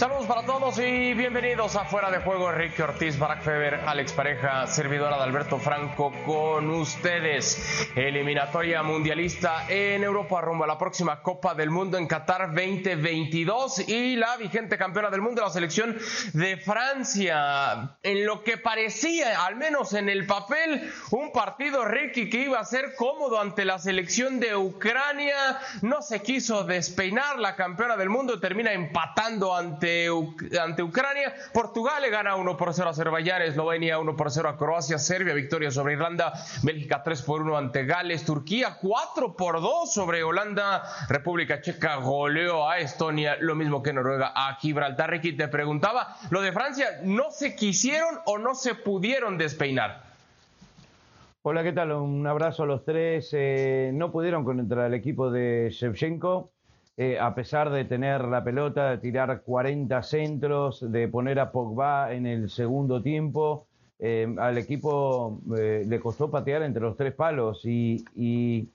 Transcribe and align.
Saludos 0.00 0.24
para 0.24 0.46
todos 0.46 0.78
y 0.78 1.12
bienvenidos 1.12 1.76
a 1.76 1.84
Fuera 1.84 2.10
de 2.10 2.20
Juego. 2.20 2.48
Enrique 2.48 2.82
Ortiz, 2.82 3.18
Barack 3.18 3.42
Feber, 3.42 3.74
Alex 3.86 4.14
Pareja, 4.14 4.66
servidora 4.66 5.18
de 5.18 5.24
Alberto 5.24 5.58
Franco 5.58 6.10
con 6.24 6.70
ustedes. 6.70 7.86
Eliminatoria 7.94 8.82
mundialista 8.82 9.66
en 9.68 10.02
Europa 10.02 10.40
rumbo 10.40 10.64
a 10.64 10.66
la 10.66 10.78
próxima 10.78 11.20
Copa 11.20 11.54
del 11.54 11.68
Mundo 11.68 11.98
en 11.98 12.06
Qatar 12.06 12.54
2022 12.54 13.90
y 13.90 14.16
la 14.16 14.38
vigente 14.38 14.78
campeona 14.78 15.10
del 15.10 15.20
mundo, 15.20 15.42
la 15.42 15.50
selección 15.50 15.98
de 16.32 16.56
Francia. 16.56 17.98
En 18.02 18.24
lo 18.24 18.42
que 18.42 18.56
parecía, 18.56 19.44
al 19.44 19.56
menos 19.56 19.92
en 19.92 20.08
el 20.08 20.24
papel, 20.24 20.90
un 21.10 21.30
partido 21.30 21.84
Ricky 21.84 22.30
que 22.30 22.44
iba 22.44 22.58
a 22.58 22.64
ser 22.64 22.94
cómodo 22.94 23.38
ante 23.38 23.66
la 23.66 23.78
selección 23.78 24.40
de 24.40 24.56
Ucrania. 24.56 25.58
No 25.82 26.00
se 26.00 26.22
quiso 26.22 26.64
despeinar 26.64 27.38
la 27.38 27.54
campeona 27.54 27.98
del 27.98 28.08
mundo 28.08 28.40
termina 28.40 28.72
empatando 28.72 29.54
ante 29.54 29.89
ante, 30.60 30.82
Ucrania. 30.82 31.34
Portugal 31.52 32.02
le 32.02 32.10
gana 32.10 32.36
1 32.36 32.56
por 32.56 32.72
0 32.72 32.88
a 32.88 32.90
Azerbaiyán, 32.92 33.42
Eslovenia 33.42 33.98
1 33.98 34.16
por 34.16 34.30
0 34.30 34.48
a 34.48 34.56
Croacia, 34.56 34.98
Serbia 34.98 35.34
victoria 35.34 35.70
sobre 35.70 35.94
Irlanda, 35.94 36.32
Bélgica 36.62 37.02
3 37.02 37.22
por 37.22 37.42
1 37.42 37.56
ante 37.56 37.84
Gales, 37.84 38.24
Turquía 38.24 38.76
4 38.80 39.36
por 39.36 39.60
2 39.60 39.92
sobre 39.92 40.22
Holanda, 40.22 40.82
República 41.08 41.60
Checa 41.60 41.96
goleó 41.96 42.68
a 42.68 42.78
Estonia, 42.78 43.36
lo 43.40 43.54
mismo 43.54 43.82
que 43.82 43.92
Noruega 43.92 44.32
a 44.34 44.54
Gibraltar. 44.56 45.10
Ricky 45.10 45.32
te 45.32 45.48
preguntaba, 45.48 46.16
lo 46.30 46.40
de 46.40 46.52
Francia, 46.52 47.00
¿no 47.02 47.30
se 47.30 47.54
quisieron 47.56 48.18
o 48.26 48.38
no 48.38 48.54
se 48.54 48.74
pudieron 48.74 49.38
despeinar? 49.38 50.10
Hola, 51.42 51.62
¿qué 51.62 51.72
tal? 51.72 51.92
Un 51.92 52.26
abrazo 52.26 52.64
a 52.64 52.66
los 52.66 52.84
tres. 52.84 53.30
Eh, 53.32 53.92
no 53.94 54.12
pudieron 54.12 54.44
contra 54.44 54.86
el 54.86 54.92
equipo 54.92 55.30
de 55.30 55.70
Shevchenko. 55.70 56.50
Eh, 57.02 57.18
a 57.18 57.34
pesar 57.34 57.70
de 57.70 57.86
tener 57.86 58.26
la 58.26 58.44
pelota, 58.44 58.90
de 58.90 58.98
tirar 58.98 59.40
40 59.40 60.02
centros, 60.02 60.92
de 60.92 61.08
poner 61.08 61.40
a 61.40 61.50
Pogba 61.50 62.12
en 62.12 62.26
el 62.26 62.50
segundo 62.50 63.00
tiempo, 63.00 63.68
eh, 63.98 64.28
al 64.38 64.58
equipo 64.58 65.40
eh, 65.56 65.82
le 65.86 65.98
costó 65.98 66.30
patear 66.30 66.62
entre 66.62 66.82
los 66.82 66.98
tres 66.98 67.14
palos. 67.14 67.64
Y, 67.64 68.68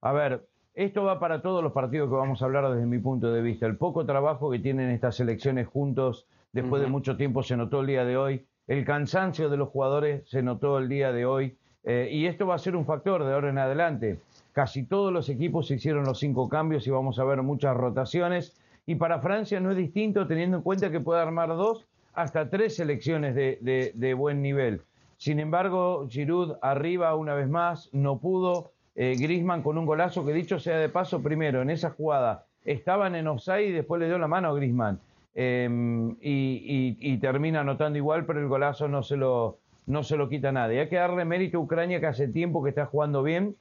a 0.00 0.12
ver, 0.12 0.46
esto 0.74 1.02
va 1.02 1.18
para 1.18 1.42
todos 1.42 1.60
los 1.60 1.72
partidos 1.72 2.08
que 2.08 2.14
vamos 2.14 2.40
a 2.40 2.44
hablar 2.44 2.72
desde 2.72 2.86
mi 2.86 3.00
punto 3.00 3.32
de 3.32 3.42
vista. 3.42 3.66
El 3.66 3.76
poco 3.76 4.06
trabajo 4.06 4.48
que 4.52 4.60
tienen 4.60 4.90
estas 4.90 5.16
selecciones 5.16 5.66
juntos 5.66 6.28
después 6.52 6.82
de 6.82 6.88
mucho 6.88 7.16
tiempo 7.16 7.42
se 7.42 7.56
notó 7.56 7.80
el 7.80 7.88
día 7.88 8.04
de 8.04 8.16
hoy. 8.16 8.46
El 8.68 8.84
cansancio 8.84 9.50
de 9.50 9.56
los 9.56 9.70
jugadores 9.70 10.22
se 10.30 10.40
notó 10.44 10.78
el 10.78 10.88
día 10.88 11.10
de 11.10 11.26
hoy. 11.26 11.58
y 11.84 12.26
esto 12.26 12.46
va 12.46 12.54
a 12.54 12.58
ser 12.58 12.76
un 12.76 12.86
factor 12.86 13.24
de 13.24 13.34
ahora 13.34 13.50
en 13.50 13.58
adelante. 13.58 14.20
Casi 14.52 14.84
todos 14.84 15.12
los 15.12 15.28
equipos 15.28 15.70
hicieron 15.70 16.04
los 16.04 16.18
cinco 16.18 16.48
cambios 16.48 16.86
y 16.86 16.90
vamos 16.90 17.18
a 17.18 17.24
ver 17.24 17.42
muchas 17.42 17.76
rotaciones. 17.76 18.54
Y 18.86 18.96
para 18.96 19.20
Francia 19.20 19.60
no 19.60 19.70
es 19.70 19.76
distinto 19.76 20.26
teniendo 20.26 20.58
en 20.58 20.62
cuenta 20.62 20.90
que 20.90 21.00
puede 21.00 21.20
armar 21.20 21.48
dos 21.48 21.86
hasta 22.14 22.50
tres 22.50 22.76
selecciones 22.76 23.34
de, 23.34 24.14
buen 24.14 24.42
nivel. 24.42 24.82
Sin 25.16 25.40
embargo, 25.40 26.06
Giroud 26.08 26.56
arriba 26.60 27.14
una 27.14 27.34
vez 27.34 27.48
más, 27.48 27.88
no 27.92 28.18
pudo. 28.18 28.72
Eh, 28.94 29.16
Grisman 29.18 29.62
con 29.62 29.78
un 29.78 29.86
golazo 29.86 30.26
que 30.26 30.34
dicho 30.34 30.58
sea 30.58 30.76
de 30.76 30.90
paso, 30.90 31.22
primero 31.22 31.62
en 31.62 31.70
esa 31.70 31.90
jugada 31.90 32.44
estaban 32.64 33.14
en 33.14 33.26
offside 33.26 33.68
y 33.68 33.72
después 33.72 34.00
le 34.00 34.06
dio 34.06 34.18
la 34.18 34.28
mano 34.28 34.48
a 34.48 34.54
Grisman. 34.54 35.00
Em, 35.34 36.16
y, 36.20 37.16
termina 37.18 37.60
anotando 37.60 37.96
igual, 37.96 38.26
pero 38.26 38.40
el 38.40 38.48
golazo 38.48 38.88
no 38.88 39.02
se 39.02 39.16
lo, 39.16 39.58
no 39.86 40.02
se 40.02 40.16
lo 40.16 40.28
quita 40.28 40.52
nadie. 40.52 40.80
Hay 40.80 40.88
que 40.88 40.96
darle 40.96 41.24
mérito 41.24 41.58
a 41.58 41.60
Ucrania 41.60 42.00
que 42.00 42.06
hace 42.06 42.28
tiempo 42.28 42.62
que 42.62 42.70
está 42.70 42.86
jugando 42.86 43.22
bien 43.22 43.56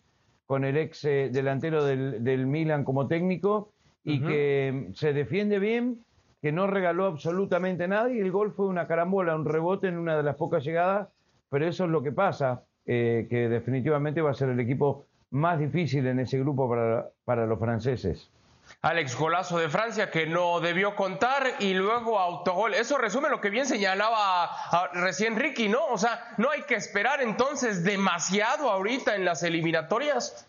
con 0.51 0.65
el 0.65 0.75
ex 0.75 1.05
eh, 1.05 1.29
delantero 1.31 1.85
del, 1.85 2.45
Milan 2.45 2.83
como 2.83 3.07
técnico 3.07 3.71
y 4.03 4.19
que 4.19 4.89
se 4.95 5.13
defiende 5.13 5.59
bien, 5.59 6.03
que 6.41 6.51
no 6.51 6.67
regaló 6.67 7.05
absolutamente 7.05 7.87
nada 7.87 8.11
y 8.11 8.19
el 8.19 8.33
gol 8.33 8.51
fue 8.51 8.67
una 8.67 8.85
carambola, 8.85 9.33
un 9.33 9.45
rebote 9.45 9.87
en 9.87 9.97
una 9.97 10.17
de 10.17 10.23
las 10.23 10.35
pocas 10.35 10.65
llegadas, 10.65 11.07
pero 11.49 11.65
eso 11.65 11.85
es 11.85 11.89
lo 11.89 12.03
que 12.03 12.11
pasa, 12.11 12.65
eh, 12.85 13.27
que 13.29 13.47
definitivamente 13.47 14.21
va 14.21 14.31
a 14.31 14.33
ser 14.33 14.49
el 14.49 14.59
equipo 14.59 15.05
más 15.29 15.57
difícil 15.57 16.05
en 16.05 16.19
ese 16.19 16.37
grupo 16.39 16.67
para, 16.67 17.07
para 17.23 17.47
los 17.47 17.57
franceses. 17.57 18.29
Alex, 18.83 19.15
golazo 19.15 19.59
de 19.59 19.69
Francia 19.69 20.09
que 20.09 20.25
no 20.25 20.59
debió 20.59 20.95
contar 20.95 21.55
y 21.59 21.73
luego 21.73 22.19
autogol. 22.19 22.73
Eso 22.73 22.97
resume 22.97 23.29
lo 23.29 23.39
que 23.39 23.51
bien 23.51 23.67
señalaba 23.67 24.89
recién 24.93 25.35
Ricky, 25.35 25.69
¿no? 25.69 25.85
O 25.85 25.97
sea, 25.99 26.33
no 26.37 26.49
hay 26.49 26.63
que 26.63 26.75
esperar 26.75 27.21
entonces 27.21 27.83
demasiado 27.83 28.71
ahorita 28.71 29.15
en 29.15 29.23
las 29.23 29.43
eliminatorias. 29.43 30.47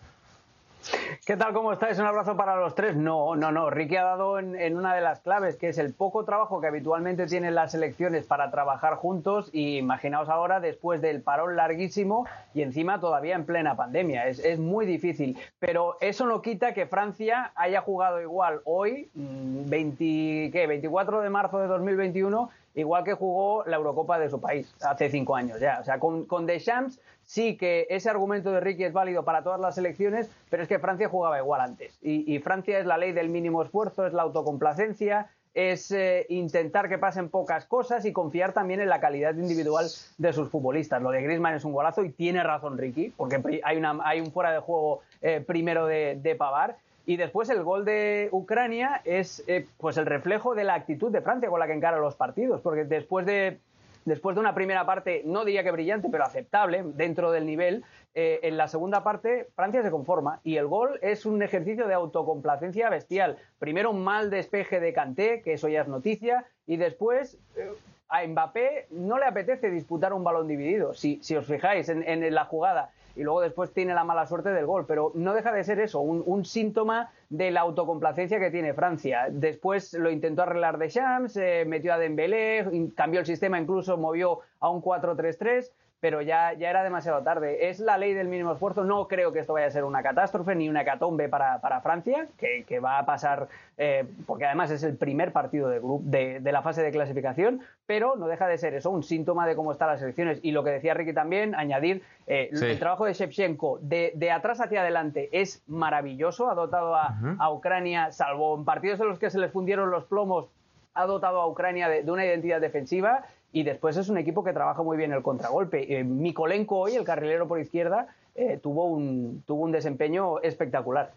¿Qué 1.24 1.36
tal? 1.36 1.52
¿Cómo 1.52 1.72
estáis? 1.72 1.98
Un 1.98 2.06
abrazo 2.06 2.36
para 2.36 2.56
los 2.56 2.74
tres. 2.74 2.96
No, 2.96 3.36
no, 3.36 3.52
no. 3.52 3.70
Ricky 3.70 3.96
ha 3.96 4.04
dado 4.04 4.38
en, 4.38 4.76
una 4.76 4.94
de 4.94 5.00
las 5.00 5.20
claves, 5.20 5.56
que 5.56 5.68
es 5.68 5.78
el 5.78 5.94
poco 5.94 6.24
trabajo 6.24 6.60
que 6.60 6.66
habitualmente 6.66 7.26
tienen 7.26 7.54
las 7.54 7.72
selecciones 7.72 8.26
para 8.26 8.50
trabajar 8.50 8.96
juntos. 8.96 9.50
Y 9.52 9.78
imaginaos 9.78 10.28
ahora, 10.28 10.60
después 10.60 11.00
del 11.00 11.22
parón 11.22 11.56
larguísimo 11.56 12.26
y 12.54 12.62
encima 12.62 13.00
todavía 13.00 13.36
en 13.36 13.46
plena 13.46 13.76
pandemia. 13.76 14.26
Es, 14.26 14.58
muy 14.58 14.86
difícil. 14.86 15.38
Pero 15.58 15.96
eso 16.00 16.26
no 16.26 16.42
quita 16.42 16.74
que 16.74 16.86
Francia 16.86 17.52
haya 17.54 17.80
jugado 17.80 18.20
igual 18.20 18.60
hoy, 18.64 19.10
20, 19.14 20.04
mm, 20.04 20.52
¿qué? 20.52 20.66
24 20.66 21.20
de 21.20 21.30
marzo 21.30 21.58
de 21.58 21.68
2021 21.68 22.50
igual 22.74 23.04
que 23.04 23.14
jugó 23.14 23.64
la 23.66 23.76
Eurocopa 23.76 24.18
de 24.18 24.30
su 24.30 24.40
país 24.40 24.74
hace 24.80 25.10
cinco 25.10 25.36
años 25.36 25.60
ya. 25.60 25.78
O 25.80 25.84
sea, 25.84 25.98
con, 25.98 26.24
con 26.26 26.46
Deschamps 26.46 27.00
sí 27.24 27.56
que 27.56 27.86
ese 27.90 28.10
argumento 28.10 28.52
de 28.52 28.60
Ricky 28.60 28.84
es 28.84 28.92
válido 28.92 29.24
para 29.24 29.42
todas 29.42 29.60
las 29.60 29.74
selecciones, 29.74 30.30
pero 30.50 30.62
es 30.62 30.68
que 30.68 30.78
Francia 30.78 31.08
jugaba 31.08 31.38
igual 31.38 31.60
antes. 31.60 31.98
Y, 32.02 32.38
Francia 32.40 32.78
es 32.78 32.86
la 32.86 32.98
ley 32.98 33.12
del 33.12 33.28
mínimo 33.28 33.62
esfuerzo, 33.62 34.06
es 34.06 34.12
la 34.12 34.22
autocomplacencia, 34.22 35.30
es 35.54 35.90
eh, 35.90 36.26
intentar 36.30 36.88
que 36.88 36.98
pasen 36.98 37.28
pocas 37.28 37.66
cosas 37.66 38.04
y 38.06 38.12
confiar 38.12 38.52
también 38.52 38.80
en 38.80 38.88
la 38.88 39.00
calidad 39.00 39.34
individual 39.34 39.86
de 40.18 40.32
sus 40.32 40.48
futbolistas. 40.48 41.02
Lo 41.02 41.10
de 41.10 41.22
Griezmann 41.22 41.54
es 41.54 41.64
un 41.64 41.72
golazo 41.72 42.04
y 42.04 42.10
tiene 42.10 42.42
razón 42.42 42.78
Ricky, 42.78 43.12
porque 43.16 43.60
hay, 43.62 43.76
una, 43.76 43.98
hay 44.02 44.20
un 44.20 44.32
fuera 44.32 44.52
de 44.52 44.60
juego 44.60 45.00
eh, 45.20 45.44
primero 45.46 45.86
de, 45.86 46.18
de 46.20 46.34
Pavar 46.34 46.78
y 47.04 47.16
después 47.16 47.50
el 47.50 47.62
gol 47.62 47.84
de 47.84 48.28
Ucrania 48.32 49.00
es 49.04 49.42
eh, 49.46 49.66
pues 49.78 49.96
el 49.96 50.06
reflejo 50.06 50.54
de 50.54 50.64
la 50.64 50.74
actitud 50.74 51.10
de 51.10 51.20
Francia 51.20 51.48
con 51.48 51.60
la 51.60 51.66
que 51.66 51.72
encara 51.72 51.98
los 51.98 52.14
partidos, 52.14 52.60
porque 52.60 52.84
después 52.84 53.26
de, 53.26 53.58
después 54.04 54.36
de 54.36 54.40
una 54.40 54.54
primera 54.54 54.86
parte, 54.86 55.22
no 55.24 55.44
diría 55.44 55.64
que 55.64 55.72
brillante, 55.72 56.08
pero 56.10 56.24
aceptable 56.24 56.82
dentro 56.94 57.32
del 57.32 57.46
nivel, 57.46 57.84
eh, 58.14 58.40
en 58.42 58.56
la 58.56 58.68
segunda 58.68 59.02
parte 59.02 59.48
Francia 59.56 59.82
se 59.82 59.90
conforma 59.90 60.40
y 60.44 60.56
el 60.56 60.66
gol 60.66 60.98
es 61.02 61.26
un 61.26 61.42
ejercicio 61.42 61.88
de 61.88 61.94
autocomplacencia 61.94 62.88
bestial. 62.90 63.38
Primero 63.58 63.90
un 63.90 64.04
mal 64.04 64.30
despeje 64.30 64.80
de 64.80 64.92
Kanté, 64.92 65.42
que 65.42 65.54
eso 65.54 65.68
ya 65.68 65.82
es 65.82 65.88
noticia, 65.88 66.46
y 66.66 66.76
después... 66.76 67.38
Eh, 67.56 67.70
a 68.14 68.26
Mbappé 68.26 68.88
no 68.90 69.18
le 69.18 69.24
apetece 69.24 69.70
disputar 69.70 70.12
un 70.12 70.22
balón 70.22 70.46
dividido. 70.46 70.92
Si, 70.92 71.18
si 71.22 71.34
os 71.34 71.46
fijáis 71.46 71.88
en 71.88 72.34
la 72.34 72.44
jugada, 72.44 72.90
y 73.16 73.22
luego 73.22 73.40
después 73.40 73.72
tiene 73.72 73.94
la 73.94 74.04
mala 74.04 74.26
suerte 74.26 74.50
del 74.50 74.66
gol. 74.66 74.86
Pero 74.86 75.12
no 75.14 75.34
deja 75.34 75.52
de 75.52 75.64
ser 75.64 75.80
eso, 75.80 76.00
un, 76.00 76.44
síntoma 76.44 77.10
de 77.30 77.50
la 77.50 77.60
autocomplacencia 77.60 78.40
que 78.40 78.50
tiene 78.50 78.74
Francia. 78.74 79.26
Después 79.30 79.92
lo 79.94 80.10
intentó 80.10 80.42
arreglar 80.42 80.78
de 80.78 80.88
Champs, 80.88 81.36
eh, 81.36 81.64
metió 81.66 81.94
a 81.94 81.98
Dembélé, 81.98 82.90
cambió 82.94 83.20
el 83.20 83.26
sistema, 83.26 83.58
incluso 83.60 83.96
movió 83.96 84.40
a 84.60 84.70
un 84.70 84.82
4-3-3 84.82 85.70
pero 86.02 86.20
ya, 86.20 86.52
ya 86.54 86.68
era 86.68 86.82
demasiado 86.82 87.22
tarde. 87.22 87.68
Es 87.68 87.78
la 87.78 87.96
ley 87.96 88.12
del 88.12 88.26
mínimo 88.26 88.54
esfuerzo. 88.54 88.82
No 88.82 89.06
creo 89.06 89.32
que 89.32 89.38
esto 89.38 89.52
vaya 89.52 89.68
a 89.68 89.70
ser 89.70 89.84
una 89.84 90.02
catástrofe 90.02 90.56
ni 90.56 90.68
una 90.68 90.82
hecatombe 90.82 91.28
para, 91.28 91.60
para 91.60 91.80
Francia, 91.80 92.26
que, 92.36 92.64
que, 92.66 92.80
va 92.80 92.98
a 92.98 93.06
pasar, 93.06 93.46
eh, 93.78 94.04
porque 94.26 94.46
además 94.46 94.72
es 94.72 94.82
el 94.82 94.96
primer 94.96 95.32
partido 95.32 95.68
de, 95.68 95.78
grupo, 95.78 96.02
de, 96.04 96.40
de, 96.40 96.52
la 96.52 96.60
fase 96.60 96.82
de 96.82 96.90
clasificación, 96.90 97.60
pero 97.86 98.16
no 98.16 98.26
deja 98.26 98.48
de 98.48 98.58
ser 98.58 98.74
eso, 98.74 98.90
un 98.90 99.04
síntoma 99.04 99.46
de 99.46 99.54
cómo 99.54 99.70
están 99.70 99.90
las 99.90 100.02
elecciones. 100.02 100.40
Y 100.42 100.50
lo 100.50 100.64
que 100.64 100.70
decía 100.70 100.92
Ricky 100.92 101.12
también, 101.12 101.54
añadir, 101.54 102.02
eh, 102.26 102.50
el 102.50 102.80
trabajo 102.80 103.04
de 103.04 103.12
Shevchenko 103.12 103.78
de, 103.80 104.10
de, 104.16 104.32
atrás 104.32 104.60
hacia 104.60 104.80
adelante 104.80 105.28
es 105.30 105.62
maravilloso, 105.68 106.50
ha 106.50 106.56
dotado 106.56 106.96
a, 106.96 107.14
a 107.38 107.52
Ucrania, 107.52 108.10
salvo 108.10 108.56
en 108.56 108.64
partidos 108.64 108.98
en 108.98 109.06
los 109.06 109.20
que 109.20 109.30
se 109.30 109.38
les 109.38 109.52
fundieron 109.52 109.92
los 109.92 110.02
plomos, 110.06 110.48
ha 110.94 111.06
dotado 111.06 111.40
a 111.40 111.46
Ucrania 111.46 111.88
de, 111.88 112.02
de, 112.02 112.10
una 112.10 112.26
identidad 112.26 112.60
defensiva 112.60 113.24
y 113.52 113.62
después 113.62 113.96
es 113.96 114.08
un 114.08 114.18
equipo 114.18 114.42
que 114.42 114.52
trabaja 114.52 114.82
muy 114.82 114.96
bien 114.96 115.12
el 115.12 115.22
contragolpe. 115.22 115.98
Eh, 115.98 116.04
Mikolenko 116.04 116.78
hoy, 116.78 116.94
el 116.94 117.04
carrilero 117.04 117.46
por 117.46 117.60
izquierda, 117.60 118.08
eh, 118.34 118.58
tuvo, 118.62 118.86
un, 118.86 119.42
tuvo 119.46 119.62
un 119.62 119.72
desempeño 119.72 120.40
espectacular. 120.40 121.12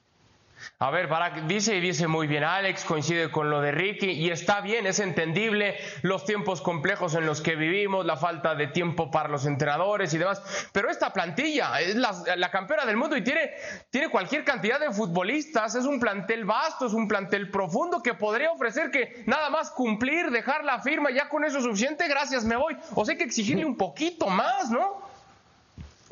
A 0.79 0.91
ver, 0.91 1.07
Barak 1.07 1.43
dice 1.43 1.75
y 1.75 1.79
dice 1.79 2.07
muy 2.07 2.27
bien, 2.27 2.43
Alex 2.43 2.83
coincide 2.85 3.31
con 3.31 3.49
lo 3.49 3.61
de 3.61 3.71
Ricky 3.71 4.11
y 4.11 4.29
está 4.29 4.61
bien, 4.61 4.85
es 4.85 4.99
entendible 4.99 5.77
los 6.01 6.25
tiempos 6.25 6.61
complejos 6.61 7.15
en 7.15 7.25
los 7.25 7.41
que 7.41 7.55
vivimos, 7.55 8.05
la 8.05 8.17
falta 8.17 8.55
de 8.55 8.67
tiempo 8.67 9.09
para 9.11 9.29
los 9.29 9.45
entrenadores 9.45 10.13
y 10.13 10.17
demás, 10.17 10.69
pero 10.71 10.89
esta 10.89 11.13
plantilla 11.13 11.79
es 11.79 11.95
la, 11.95 12.51
campeona 12.51 12.85
del 12.85 12.97
mundo 12.97 13.17
y 13.17 13.23
tiene, 13.23 13.51
tiene 13.89 14.09
cualquier 14.09 14.43
cantidad 14.43 14.79
de 14.79 14.91
futbolistas, 14.91 15.75
es 15.75 15.85
un 15.85 15.99
plantel 15.99 16.45
vasto, 16.45 16.85
es 16.85 16.93
un 16.93 17.07
plantel 17.07 17.49
profundo 17.49 18.01
que 18.01 18.13
podría 18.13 18.51
ofrecer 18.51 18.91
que 18.91 19.23
nada 19.25 19.49
más 19.49 19.71
cumplir, 19.71 20.29
dejar 20.31 20.63
la 20.63 20.79
firma, 20.79 21.11
ya 21.11 21.29
con 21.29 21.43
eso 21.43 21.57
es 21.57 21.63
suficiente, 21.63 22.07
gracias, 22.07 22.43
me 22.43 22.55
voy. 22.55 22.77
O 22.93 23.05
sea, 23.05 23.13
hay 23.13 23.17
que 23.17 23.25
exigirle 23.25 23.65
un 23.65 23.77
poquito 23.77 24.27
más, 24.27 24.69
¿no? 24.69 25.04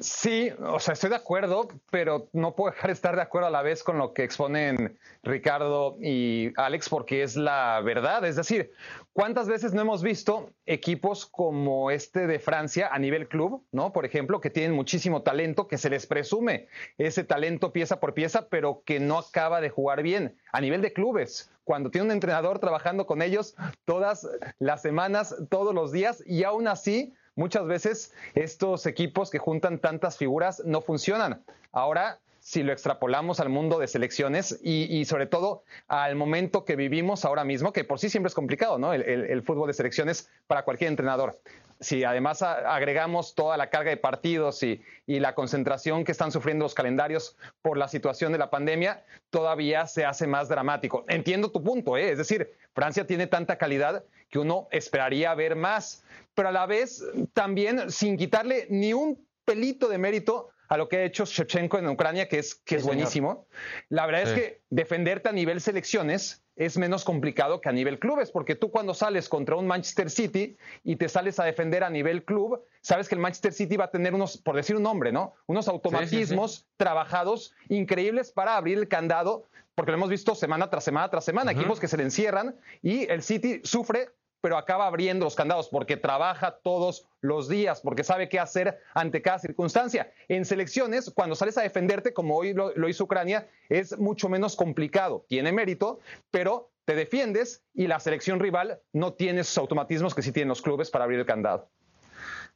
Sí, 0.03 0.51
o 0.59 0.81
sea, 0.81 0.95
estoy 0.95 1.11
de 1.11 1.15
acuerdo, 1.15 1.69
pero 1.89 2.27
no 2.33 2.55
puedo 2.55 2.71
dejar 2.71 2.89
de 2.89 2.93
estar 2.93 3.15
de 3.15 3.21
acuerdo 3.21 3.47
a 3.47 3.51
la 3.51 3.61
vez 3.61 3.83
con 3.83 3.97
lo 3.97 4.13
que 4.13 4.25
exponen 4.25 4.99
Ricardo 5.23 5.95
y 6.01 6.51
Alex, 6.57 6.89
porque 6.89 7.23
es 7.23 7.37
la 7.37 7.79
verdad. 7.79 8.25
Es 8.25 8.35
decir, 8.35 8.73
¿cuántas 9.13 9.47
veces 9.47 9.73
no 9.73 9.79
hemos 9.79 10.03
visto 10.03 10.49
equipos 10.65 11.25
como 11.25 11.89
este 11.89 12.27
de 12.27 12.39
Francia 12.39 12.89
a 12.91 12.99
nivel 12.99 13.29
club, 13.29 13.63
¿no? 13.71 13.93
Por 13.93 14.05
ejemplo, 14.05 14.41
que 14.41 14.49
tienen 14.49 14.73
muchísimo 14.73 15.21
talento, 15.21 15.69
que 15.69 15.77
se 15.77 15.89
les 15.89 16.05
presume 16.05 16.67
ese 16.97 17.23
talento 17.23 17.71
pieza 17.71 18.01
por 18.01 18.13
pieza, 18.13 18.49
pero 18.49 18.83
que 18.85 18.99
no 18.99 19.17
acaba 19.19 19.61
de 19.61 19.69
jugar 19.69 20.03
bien 20.03 20.37
a 20.51 20.59
nivel 20.59 20.81
de 20.81 20.91
clubes 20.91 21.49
cuando 21.63 21.91
tiene 21.91 22.07
un 22.07 22.11
entrenador 22.11 22.59
trabajando 22.59 23.05
con 23.05 23.21
ellos 23.21 23.55
todas 23.85 24.27
las 24.59 24.81
semanas, 24.81 25.33
todos 25.49 25.73
los 25.73 25.93
días, 25.93 26.21
y 26.25 26.43
aún 26.43 26.67
así 26.67 27.13
muchas 27.35 27.65
veces 27.65 28.13
estos 28.35 28.85
equipos 28.85 29.29
que 29.29 29.39
juntan 29.39 29.79
tantas 29.79 30.17
figuras 30.17 30.61
no 30.65 30.81
funcionan. 30.81 31.43
Ahora, 31.71 32.19
si 32.43 32.61
lo 32.61 32.73
extrapolamos 32.73 33.39
al 33.39 33.47
mundo 33.47 33.79
de 33.79 33.87
selecciones 33.87 34.59
y, 34.61 35.05
sobre 35.05 35.27
todo 35.27 35.63
al 35.87 36.15
momento 36.15 36.65
que 36.65 36.75
vivimos 36.75 37.23
ahora 37.23 37.45
mismo, 37.45 37.71
que 37.71 37.85
por 37.85 37.99
sí 37.99 38.09
siempre 38.09 38.27
es 38.27 38.35
complicado, 38.35 38.77
¿no? 38.77 38.93
El, 38.93 39.41
fútbol 39.43 39.67
de 39.67 39.73
selecciones 39.73 40.29
para 40.45 40.63
cualquier 40.63 40.89
entrenador. 40.89 41.39
Si 41.79 42.03
además 42.03 42.41
agregamos 42.41 43.35
toda 43.35 43.57
la 43.57 43.69
carga 43.69 43.89
de 43.89 43.97
partidos 43.97 44.63
y, 44.63 44.81
y 45.05 45.19
la 45.19 45.35
concentración 45.35 46.03
que 46.03 46.11
están 46.11 46.31
sufriendo 46.31 46.65
los 46.65 46.73
calendarios 46.73 47.37
por 47.61 47.77
la 47.77 47.87
situación 47.87 48.31
de 48.31 48.37
la 48.37 48.49
pandemia, 48.49 49.03
todavía 49.29 49.87
se 49.87 50.05
hace 50.05 50.27
más 50.27 50.49
dramático. 50.49 51.05
Entiendo 51.07 51.51
tu 51.51 51.63
punto, 51.63 51.97
¿eh? 51.97 52.11
es 52.11 52.17
decir, 52.17 52.53
Francia 52.73 53.05
tiene 53.05 53.27
tanta 53.27 53.57
calidad 53.57 54.03
que 54.29 54.39
uno 54.39 54.67
esperaría 54.71 55.33
ver 55.35 55.55
más, 55.55 56.03
pero 56.33 56.49
a 56.49 56.51
la 56.51 56.65
vez 56.65 57.03
también 57.33 57.91
sin 57.91 58.17
quitarle 58.17 58.67
ni 58.69 58.93
un 58.93 59.23
pelito 59.45 59.89
de 59.89 59.97
mérito 59.97 60.49
a 60.73 60.77
lo 60.77 60.89
que 60.89 60.97
ha 60.97 61.03
hecho 61.03 61.25
Shevchenko 61.25 61.77
en 61.77 61.87
Ucrania, 61.87 62.27
que 62.27 62.39
es, 62.39 62.55
que 62.55 62.77
es 62.77 62.83
buenísimo. 62.83 63.45
La 63.89 64.07
verdad 64.07 64.23
es 64.23 64.33
que 64.33 64.61
defenderte 64.71 65.29
a 65.29 65.31
nivel 65.31 65.61
selecciones 65.61 66.43
es 66.55 66.79
menos 66.79 67.03
complicado 67.03 67.61
que 67.61 67.69
a 67.69 67.71
nivel 67.71 67.99
clubes, 67.99 68.31
porque 68.31 68.55
tú 68.55 68.71
cuando 68.71 68.95
sales 68.95 69.29
contra 69.29 69.55
un 69.55 69.67
Manchester 69.67 70.09
City 70.09 70.57
y 70.83 70.95
te 70.95 71.09
sales 71.09 71.39
a 71.39 71.43
defender 71.43 71.83
a 71.83 71.91
nivel 71.91 72.23
club, 72.23 72.59
sabes 72.81 73.07
que 73.07 73.13
el 73.13 73.21
Manchester 73.21 73.53
City 73.53 73.77
va 73.77 73.85
a 73.85 73.91
tener 73.91 74.15
unos, 74.15 74.37
por 74.37 74.55
decir 74.55 74.75
un 74.75 74.81
nombre, 74.81 75.11
¿no? 75.11 75.35
Unos 75.45 75.67
automatismos 75.67 76.65
trabajados 76.75 77.53
increíbles 77.69 78.31
para 78.31 78.57
abrir 78.57 78.79
el 78.79 78.87
candado, 78.87 79.45
porque 79.75 79.91
lo 79.91 79.97
hemos 79.97 80.09
visto 80.09 80.33
semana 80.33 80.71
tras 80.71 80.83
semana 80.83 81.07
tras 81.07 81.23
semana, 81.23 81.51
equipos 81.51 81.79
que 81.79 81.87
se 81.87 81.97
le 81.97 82.03
encierran 82.03 82.55
y 82.81 83.03
el 83.11 83.21
City 83.21 83.61
sufre 83.63 84.09
pero 84.43 84.57
acaba 84.57 84.87
abriendo 84.87 85.23
los 85.23 85.35
candados 85.35 85.69
porque 85.69 85.95
trabaja 85.95 86.59
todos 86.61 87.07
los 87.21 87.47
días, 87.47 87.79
porque 87.79 88.03
sabe 88.03 88.27
qué 88.27 88.41
hacer 88.41 88.77
ante 88.93 89.21
cada 89.21 89.39
circunstancia. 89.39 90.11
En 90.27 90.43
selecciones, 90.43 91.09
cuando 91.15 91.33
sales 91.33 91.57
a 91.57 91.61
defenderte, 91.61 92.13
como 92.13 92.35
hoy 92.35 92.53
lo, 92.53 92.89
hizo 92.89 93.05
Ucrania, 93.05 93.47
es 93.69 93.97
mucho 93.97 94.27
menos 94.27 94.57
complicado. 94.57 95.23
Tiene 95.29 95.53
mérito, 95.53 96.01
pero 96.29 96.69
te 96.83 96.93
defiendes 96.93 97.63
y 97.73 97.87
la 97.87 98.01
selección 98.01 98.41
rival 98.41 98.81
no 98.91 99.13
tiene 99.13 99.39
esos 99.39 99.57
automatismos 99.57 100.13
que 100.13 100.21
sí 100.21 100.33
tienen 100.33 100.49
los 100.49 100.61
clubes 100.61 100.91
para 100.91 101.05
abrir 101.05 101.19
el 101.19 101.25
candado. 101.25 101.69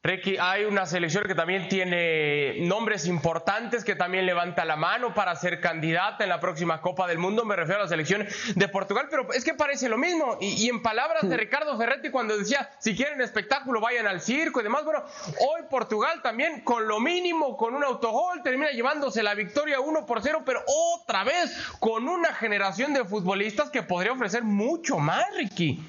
Ricky, 0.03 0.37
hay 0.39 0.63
una 0.63 0.85
selección 0.85 1.25
que 1.25 1.35
también 1.35 1.67
tiene 1.67 2.59
nombres 2.61 3.07
importantes, 3.07 3.83
que 3.83 3.95
también 3.95 4.25
levanta 4.25 4.63
la 4.63 4.77
mano 4.77 5.13
para 5.13 5.35
ser 5.35 5.59
candidata 5.59 6.23
en 6.23 6.29
la 6.29 6.39
próxima 6.39 6.81
Copa 6.81 7.07
del 7.07 7.17
Mundo. 7.17 7.43
Me 7.43 7.57
refiero 7.57 7.81
a 7.81 7.83
la 7.83 7.89
selección 7.89 8.25
de 8.55 8.67
Portugal, 8.69 9.07
pero 9.09 9.33
es 9.33 9.43
que 9.43 9.53
parece 9.53 9.89
lo 9.89 9.97
mismo. 9.97 10.37
Y, 10.39 10.69
en 10.69 10.81
palabras 10.81 11.27
de 11.27 11.35
Ricardo 11.35 11.77
Ferretti, 11.77 12.09
cuando 12.09 12.37
decía, 12.37 12.69
si 12.79 12.95
quieren 12.95 13.19
espectáculo, 13.19 13.81
vayan 13.81 14.07
al 14.07 14.21
circo 14.21 14.61
y 14.61 14.63
demás. 14.63 14.85
Bueno, 14.85 15.03
hoy 15.41 15.63
Portugal 15.69 16.21
también, 16.21 16.61
con 16.61 16.87
lo 16.87 17.01
mínimo, 17.01 17.57
con 17.57 17.73
un 17.73 17.83
autogol, 17.83 18.41
termina 18.43 18.71
llevándose 18.71 19.23
la 19.23 19.33
victoria 19.33 19.81
1 19.81 20.05
por 20.05 20.21
0, 20.21 20.43
pero 20.45 20.61
otra 20.67 21.25
vez 21.25 21.53
con 21.79 22.07
una 22.07 22.33
generación 22.33 22.93
de 22.93 23.03
futbolistas 23.03 23.71
que 23.71 23.83
podría 23.83 24.13
ofrecer 24.13 24.43
mucho 24.43 24.99
más, 24.99 25.25
Ricky. 25.35 25.83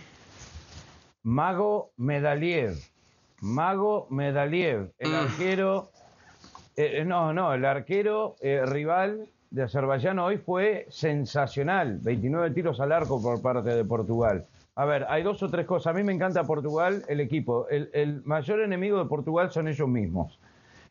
Mago 1.23 1.93
Medalier 1.97 2.73
Mago 3.41 4.07
Medaliev, 4.11 4.93
el 4.99 5.11
mm. 5.11 5.15
arquero, 5.15 5.91
eh, 6.77 7.01
eh, 7.01 7.05
no, 7.05 7.33
no, 7.33 7.55
el 7.55 7.65
arquero 7.65 8.37
eh, 8.41 8.63
rival 8.67 9.29
de 9.51 9.63
Azerbaiyán 9.63 10.19
hoy 10.19 10.39
fue 10.39 10.87
sensacional, 10.91 11.99
29 12.03 12.51
tiros 12.51 12.81
al 12.81 12.93
arco 12.93 13.23
por 13.23 13.41
parte 13.41 13.71
de 13.71 13.85
Portugal. 13.85 14.47
A 14.75 14.85
ver, 14.85 15.07
hay 15.09 15.25
dos 15.25 15.43
o 15.43 15.49
tres 15.49 15.67
cosas. 15.67 15.93
A 15.93 15.97
mí 15.97 16.05
me 16.05 16.13
encanta 16.13 16.45
Portugal, 16.45 17.03
el 17.09 17.19
equipo. 17.19 17.67
El, 17.69 18.23
mayor 18.25 18.61
enemigo 18.61 18.99
de 18.99 19.07
Portugal 19.07 19.51
son 19.51 19.67
ellos 19.67 19.89
mismos. 19.89 20.39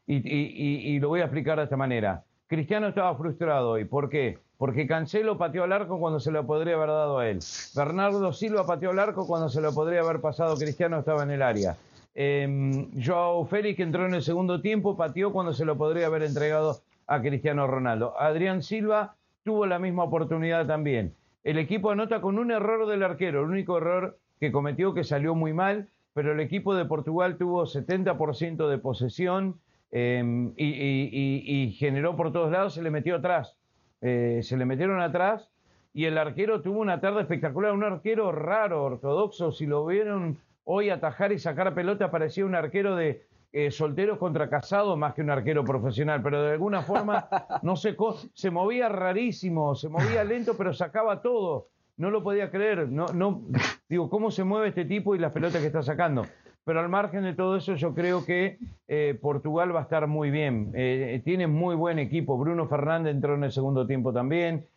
Y, 0.06 1.00
lo 1.00 1.08
voy 1.08 1.22
a 1.22 1.26
explicar 1.26 1.58
de 1.58 1.64
esta 1.64 1.78
manera. 1.78 2.24
Cristiano 2.48 2.90
estaba 2.90 3.16
frustrado 3.16 3.72
hoy. 3.72 3.86
¿Por 3.86 4.10
qué? 4.10 4.40
Porque 4.58 4.88
Cancelo 4.88 5.38
pateó 5.38 5.64
al 5.64 5.72
arco 5.72 6.00
cuando 6.00 6.20
se 6.20 6.32
lo 6.32 6.46
podría 6.46 6.76
haber 6.76 6.90
dado 6.90 7.20
a 7.20 7.30
él. 7.30 7.40
Bernardo 7.76 8.34
Silva 8.34 8.66
pateó 8.66 8.90
al 8.90 9.00
arco 9.00 9.26
cuando 9.26 9.48
se 9.48 9.62
lo 9.62 9.74
podría 9.74 10.02
haber 10.02 10.20
pasado 10.20 10.58
Cristiano 10.58 11.00
estaba 11.00 11.24
en 11.24 11.32
el 11.32 11.42
área. 11.42 11.78
Eh, 12.20 12.90
Joao 13.06 13.46
Félix 13.46 13.80
entró 13.80 14.08
en 14.08 14.16
el 14.16 14.24
segundo 14.24 14.60
tiempo, 14.60 14.98
pateó 14.98 15.32
cuando 15.32 15.54
se 15.54 15.66
lo 15.66 15.78
podría 15.78 16.08
haber 16.08 16.24
entregado 16.24 16.82
a 17.06 17.22
Cristiano 17.22 17.68
Ronaldo. 17.68 18.20
Adrián 18.20 18.64
Silva 18.64 19.14
tuvo 19.44 19.68
la 19.68 19.78
misma 19.78 20.06
oportunidad 20.06 20.66
también. 20.66 21.14
El 21.44 21.60
equipo 21.60 21.92
anota 21.92 22.20
con 22.20 22.40
un 22.40 22.50
error 22.50 22.88
del 22.88 23.04
arquero, 23.04 23.44
el 23.44 23.52
único 23.52 23.78
error 23.78 24.18
que 24.40 24.52
cometió 24.52 24.96
que 24.96 25.04
salió 25.04 25.36
muy 25.36 25.54
mal, 25.54 25.90
pero 26.16 26.32
el 26.32 26.40
equipo 26.40 26.74
de 26.74 26.86
Portugal 26.86 27.38
tuvo 27.38 27.68
70% 27.68 28.68
de 28.68 28.78
posesión 28.80 29.60
em, 29.92 30.54
y, 30.58 31.76
generó 31.78 32.16
por 32.16 32.32
todos 32.32 32.52
lados, 32.52 32.74
se 32.74 32.82
le 32.82 32.90
metió 32.90 33.18
atrás. 33.18 33.56
Eh, 34.02 34.40
se 34.42 34.58
le 34.58 34.66
metieron 34.66 35.02
atrás 35.02 35.52
y 35.94 36.06
el 36.06 36.18
arquero 36.18 36.62
tuvo 36.62 36.80
una 36.80 37.00
tarde 37.00 37.22
espectacular, 37.22 37.74
un 37.74 37.84
arquero 37.84 38.32
raro, 38.32 38.84
ortodoxo, 38.84 39.52
si 39.52 39.68
lo 39.68 39.86
vieron 39.86 40.40
hoy 40.70 40.90
atajar 40.90 41.32
y 41.32 41.40
sacar 41.40 41.74
pelota 41.74 42.12
parecía 42.12 42.46
un 42.46 42.54
arquero 42.54 42.96
de 42.96 43.26
eh, 43.54 43.72
solteros 43.72 44.18
contra 44.18 44.50
casados 44.50 44.98
más 44.98 45.14
que 45.14 45.22
un 45.22 45.30
arquero 45.30 45.64
profesional, 45.64 46.22
pero 46.22 46.44
de 46.44 46.52
alguna 46.52 46.82
forma 46.82 47.30
no 47.64 47.76
sé, 47.78 47.96
se 48.34 48.52
movía 48.52 48.90
rarísimo, 48.90 49.76
se 49.76 49.88
movía 49.88 50.24
lento, 50.24 50.56
pero 50.58 50.74
sacaba 50.74 51.22
todo. 51.22 51.70
No 51.96 52.12
lo 52.12 52.22
podía 52.22 52.52
creer, 52.52 52.90
no, 52.90 53.08
no, 53.08 53.44
digo, 53.90 54.10
¿cómo 54.10 54.30
se 54.30 54.44
mueve 54.44 54.68
este 54.68 54.86
tipo 54.86 55.16
y 55.16 55.20
las 55.20 55.32
pelotas 55.32 55.62
que 55.62 55.68
está 55.68 55.82
sacando? 55.82 56.24
Pero 56.66 56.82
al 56.82 56.90
margen 56.90 57.24
de 57.24 57.34
todo 57.34 57.56
eso, 57.56 57.76
yo 57.76 57.96
creo 57.96 58.26
que 58.26 58.60
eh, 58.90 59.18
Portugal 59.20 59.74
va 59.74 59.80
a 59.80 59.84
estar 59.84 60.06
muy 60.06 60.30
bien. 60.30 60.74
Eh, 60.76 61.22
tiene 61.24 61.48
muy 61.48 61.76
buen 61.76 61.98
equipo. 61.98 62.38
Bruno 62.38 62.68
Fernández 62.68 63.16
entró 63.16 63.36
en 63.36 63.46
el 63.46 63.54
segundo 63.54 63.88
tiempo 63.88 64.12
también, 64.12 64.68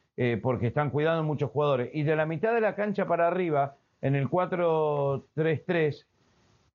porque 0.43 0.69
están 0.69 0.91
cuidando 0.91 1.25
muchos 1.25 1.51
jugadores. 1.51 1.91
Y 1.93 2.05
de 2.05 2.15
la 2.15 2.27
mitad 2.27 2.55
de 2.55 2.61
la 2.61 2.77
cancha 2.77 3.07
para 3.07 3.27
arriba, 3.27 3.77
en 4.03 4.15
el 4.15 4.29
4-3-3, 4.29 6.07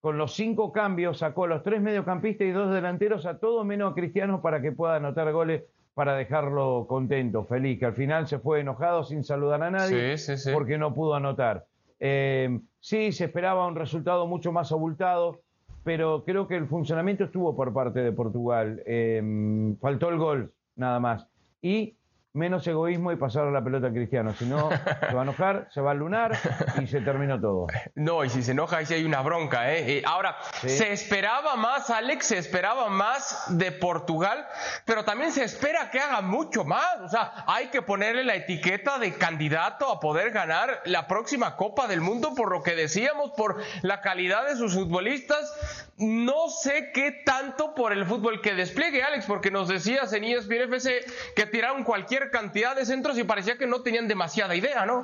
con 0.02 0.18
los 0.18 0.36
cinco 0.36 0.72
cambios, 0.72 1.18
sacó 1.18 1.48
los 1.48 1.64
tres 1.64 1.82
mediocampistas 1.82 2.48
y 2.48 2.52
dos 2.52 2.72
delanteros 2.72 3.26
a 3.26 3.40
todo 3.40 3.64
menos 3.64 3.92
a 3.92 3.96
Cristiano 3.96 4.42
para 4.42 4.62
que 4.62 4.72
pueda 4.72 4.98
anotar 4.98 5.32
goles 5.32 5.64
para 5.96 6.16
dejarlo 6.16 6.86
contento, 6.88 7.46
feliz, 7.46 7.80
que 7.80 7.86
al 7.86 7.96
final 7.96 8.28
se 8.28 8.38
fue 8.38 8.60
enojado 8.60 9.04
sin 9.04 9.24
saludar 9.24 9.64
a 9.64 9.72
nadie 9.72 10.16
porque 10.54 10.78
no 10.78 10.94
pudo 10.94 11.16
anotar. 11.16 11.66
Eh, 12.00 12.60
sí, 12.82 13.12
se 13.14 13.26
esperaba 13.26 13.66
un 13.66 13.76
resultado 13.76 14.28
mucho 14.28 14.52
más 14.52 14.72
abultado, 14.72 15.42
pero 15.84 16.24
creo 16.26 16.48
que 16.48 16.58
el 16.58 16.68
funcionamiento 16.68 17.24
estuvo 17.24 17.56
por 17.56 17.74
parte 17.74 18.02
de 18.02 18.12
Portugal. 18.12 18.84
Eh, 18.86 19.74
faltó 19.80 20.10
el 20.10 20.18
gol, 20.18 20.54
nada 20.76 21.00
más. 21.00 21.28
Y 21.62 21.96
menos 22.36 22.68
egoísmo 22.68 23.12
y 23.12 23.16
pasar 23.16 23.48
a 23.48 23.52
la 23.52 23.64
pelota 23.64 23.88
a 23.88 23.92
Cristiano. 23.92 24.34
Si 24.34 24.46
no, 24.46 24.70
se 24.70 25.14
va 25.14 25.22
a 25.22 25.24
enojar, 25.24 25.68
se 25.72 25.82
va 25.82 25.92
a 25.92 25.94
lunar 25.94 26.38
y 26.82 26.88
se 26.88 27.02
terminó 27.02 27.40
todo. 27.40 27.68
No, 27.96 28.24
y 28.24 28.30
si 28.30 28.44
se 28.44 28.52
enoja, 28.52 28.78
ahí 28.78 28.86
sí 28.86 28.94
hay 28.94 29.06
una 29.06 29.22
bronca. 29.22 29.74
¿eh? 29.74 30.04
ahora, 30.06 30.38
se 30.66 30.92
esperaba 30.92 31.56
más, 31.56 31.90
Alex, 31.90 32.28
se 32.28 32.38
esperaba 32.38 32.90
más 32.90 33.46
de 33.58 33.72
Portugal, 33.72 34.46
pero 34.86 35.06
también 35.06 35.32
se 35.32 35.44
espera 35.44 35.90
que 35.90 36.00
haga 36.00 36.22
mucho 36.22 36.66
más. 36.66 37.00
O 37.02 37.10
sea, 37.10 37.46
hay 37.48 37.68
que 37.68 37.82
ponerle 37.82 38.24
la 38.24 38.36
etiqueta 38.36 39.00
de 39.00 39.14
candidato 39.14 39.90
a 39.90 40.00
poder 40.00 40.32
ganar 40.32 40.82
la 40.86 41.08
próxima 41.08 41.56
Copa 41.56 41.88
del 41.88 42.02
Mundo, 42.02 42.36
por 42.36 42.52
lo 42.52 42.64
que 42.64 42.76
decíamos, 42.76 43.32
por 43.32 43.62
la 43.82 44.02
calidad 44.02 44.46
de 44.46 44.56
sus 44.56 44.74
futbolistas. 44.74 45.85
No 45.98 46.50
sé 46.50 46.92
qué 46.94 47.22
tanto 47.26 47.74
por 47.74 47.94
el 47.94 48.06
fútbol 48.06 48.42
que 48.42 48.54
despliegue, 48.54 49.02
Alex, 49.02 49.26
porque 49.28 49.50
nos 49.50 49.70
decías 49.70 50.12
en 50.12 50.26
ESPN 50.26 50.74
FC 50.74 51.06
que 51.36 51.46
tiraron 51.46 51.86
cualquier 51.86 52.32
cantidad 52.32 52.76
de 52.76 52.86
centros 52.86 53.18
y 53.18 53.24
parecía 53.24 53.58
que 53.58 53.66
no 53.66 53.82
tenían 53.82 54.10
demasiada 54.10 54.56
idea, 54.56 54.86
¿no? 54.86 55.04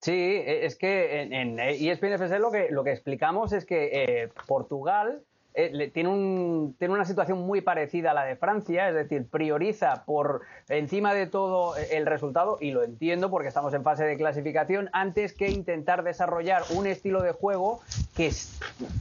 Sí, 0.00 0.12
e, 0.12 0.66
es 0.66 0.76
que 0.76 1.22
en, 1.22 1.58
ESPN 1.58 2.12
FC 2.12 2.38
lo 2.38 2.50
que, 2.50 2.68
lo 2.70 2.84
que 2.84 2.92
explicamos 2.92 3.54
es 3.54 3.64
que 3.64 3.90
eh, 3.90 4.28
Portugal 4.46 5.22
eh, 5.54 5.90
tiene, 5.94 6.10
un, 6.10 6.76
tiene 6.78 6.92
una 6.92 7.06
situación 7.06 7.38
muy 7.38 7.62
parecida 7.62 8.10
a 8.10 8.14
la 8.14 8.24
de 8.24 8.36
Francia, 8.36 8.90
es 8.90 8.94
decir, 8.94 9.26
prioriza 9.28 10.04
por 10.04 10.42
encima 10.68 11.14
de 11.14 11.26
todo 11.26 11.74
el 11.90 12.04
resultado, 12.04 12.58
y 12.60 12.70
lo 12.70 12.84
entiendo 12.84 13.30
porque 13.30 13.48
estamos 13.48 13.72
en 13.72 13.82
fase 13.82 14.04
de 14.04 14.18
clasificación, 14.18 14.90
antes 14.92 15.32
que 15.32 15.48
intentar 15.48 16.04
desarrollar 16.04 16.62
un 16.74 16.86
estilo 16.86 17.22
de 17.22 17.32
juego 17.32 17.80
que 18.14 18.30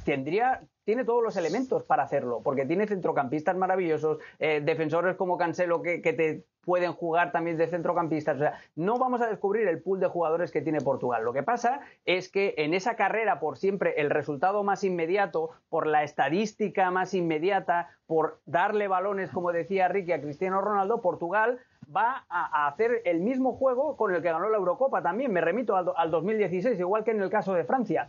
tendría 0.06 0.62
tiene 0.88 1.04
todos 1.04 1.22
los 1.22 1.36
elementos 1.36 1.84
para 1.84 2.04
hacerlo, 2.04 2.40
porque 2.42 2.66
tiene 2.66 2.88
centrocampistas 2.88 3.58
maravillosos, 3.58 4.20
eh, 4.40 4.62
defensores 4.64 5.18
como 5.18 5.38
Cancelo 5.38 5.82
que, 5.82 6.00
te 6.00 6.46
pueden 6.64 6.94
jugar 6.94 7.34
también 7.34 7.58
de 7.58 7.68
centrocampistas. 7.68 8.38
O 8.38 8.40
sea, 8.40 8.54
no 8.78 8.98
vamos 8.98 9.20
a 9.20 9.28
descubrir 9.28 9.68
el 9.68 9.82
pool 9.82 10.00
de 10.00 10.08
jugadores 10.08 10.50
que 10.50 10.62
tiene 10.62 10.80
Portugal. 10.80 11.26
Lo 11.26 11.34
que 11.34 11.44
pasa 11.44 11.82
es 12.06 12.30
que 12.30 12.54
en 12.56 12.74
esa 12.74 12.96
carrera, 12.96 13.42
por 13.42 13.58
siempre, 13.58 13.96
el 13.98 14.10
resultado 14.10 14.64
más 14.64 14.86
inmediato, 14.86 15.50
por 15.68 15.88
la 15.88 16.04
estadística 16.04 16.90
más 16.90 17.14
inmediata, 17.14 17.90
por 18.06 18.40
darle 18.46 18.88
balones, 18.88 19.30
como 19.32 19.52
decía 19.52 19.90
Ricky, 19.90 20.14
a 20.14 20.22
Cristiano 20.22 20.62
Ronaldo, 20.62 21.02
Portugal 21.02 21.60
va 21.94 22.26
a, 22.30 22.66
hacer 22.66 23.02
el 23.04 23.20
mismo 23.20 23.52
juego 23.52 23.98
con 23.98 24.16
el 24.16 24.22
que 24.22 24.32
ganó 24.32 24.48
la 24.48 24.56
Eurocopa 24.56 25.02
también. 25.02 25.34
Me 25.34 25.42
remito 25.42 25.76
al, 25.76 25.92
al 25.98 26.12
2016, 26.12 26.80
igual 26.80 27.04
que 27.04 27.12
en 27.12 27.22
el 27.22 27.30
caso 27.30 27.54
de 27.54 27.66
Francia. 27.66 28.08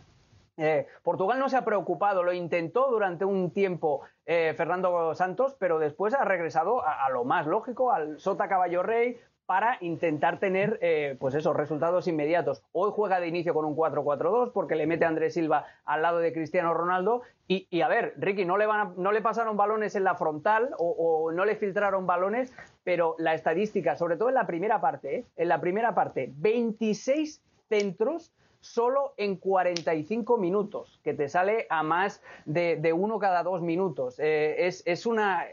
Eh, 0.59 0.87
Portugal 1.03 1.39
no 1.39 1.47
se 1.47 1.55
ha 1.55 1.63
preocupado, 1.63 2.21
lo 2.21 2.33
intentó 2.33 2.89
durante 2.91 3.23
un 3.23 3.51
tiempo 3.51 4.01
eh, 4.25 4.53
Fernando 4.57 5.15
Santos, 5.15 5.55
pero 5.57 5.79
después 5.79 6.13
ha 6.13 6.25
regresado 6.25 6.83
a, 6.85 7.09
lo 7.09 7.23
más 7.23 7.47
lógico, 7.47 7.93
al 7.93 8.19
Sota 8.19 8.49
Caballo 8.49 8.83
Rey, 8.83 9.17
para 9.45 9.77
intentar 9.79 10.37
tener 10.39 10.77
eh, 10.81 11.15
pues 11.19 11.33
esos 11.33 11.55
resultados 11.55 12.07
inmediatos. 12.07 12.61
Hoy 12.71 12.91
juega 12.93 13.19
de 13.19 13.27
inicio 13.27 13.53
con 13.53 13.65
un 13.65 13.75
4-4-2 13.75 14.51
porque 14.51 14.75
le 14.75 14.85
mete 14.85 15.05
a 15.05 15.07
Andrés 15.07 15.33
Silva 15.33 15.65
al 15.85 16.03
lado 16.03 16.19
de 16.19 16.33
Cristiano 16.33 16.73
Ronaldo. 16.73 17.23
Y, 17.47 17.81
a 17.81 17.87
ver, 17.87 18.13
Ricky, 18.17 18.45
no 18.45 18.57
le, 18.57 18.67
van 18.67 18.93
no 18.97 19.11
le 19.11 19.21
pasaron 19.21 19.57
balones 19.57 19.95
en 19.95 20.03
la 20.03 20.13
frontal 20.13 20.69
o, 20.77 20.91
o, 20.91 21.31
no 21.31 21.45
le 21.45 21.55
filtraron 21.55 22.05
balones, 22.05 22.53
pero 22.83 23.15
la 23.17 23.33
estadística, 23.33 23.95
sobre 23.95 24.17
todo 24.17 24.29
en 24.29 24.35
la 24.35 24.45
primera 24.45 24.81
parte, 24.81 25.25
en 25.35 25.47
la 25.47 25.59
primera 25.59 25.95
parte, 25.95 26.31
26 26.35 27.41
centros 27.69 28.31
solo 28.59 29.13
en 29.17 29.37
45 29.37 30.37
minutos, 30.37 30.99
que 31.03 31.13
te 31.13 31.29
sale 31.29 31.67
a 31.69 31.83
más 31.83 32.21
de, 32.45 32.93
uno 32.93 33.19
cada 33.19 33.43
dos 33.43 33.61
minutos. 33.61 34.15
Eh, 34.19 34.67
es, 34.67 35.05
una, 35.05 35.45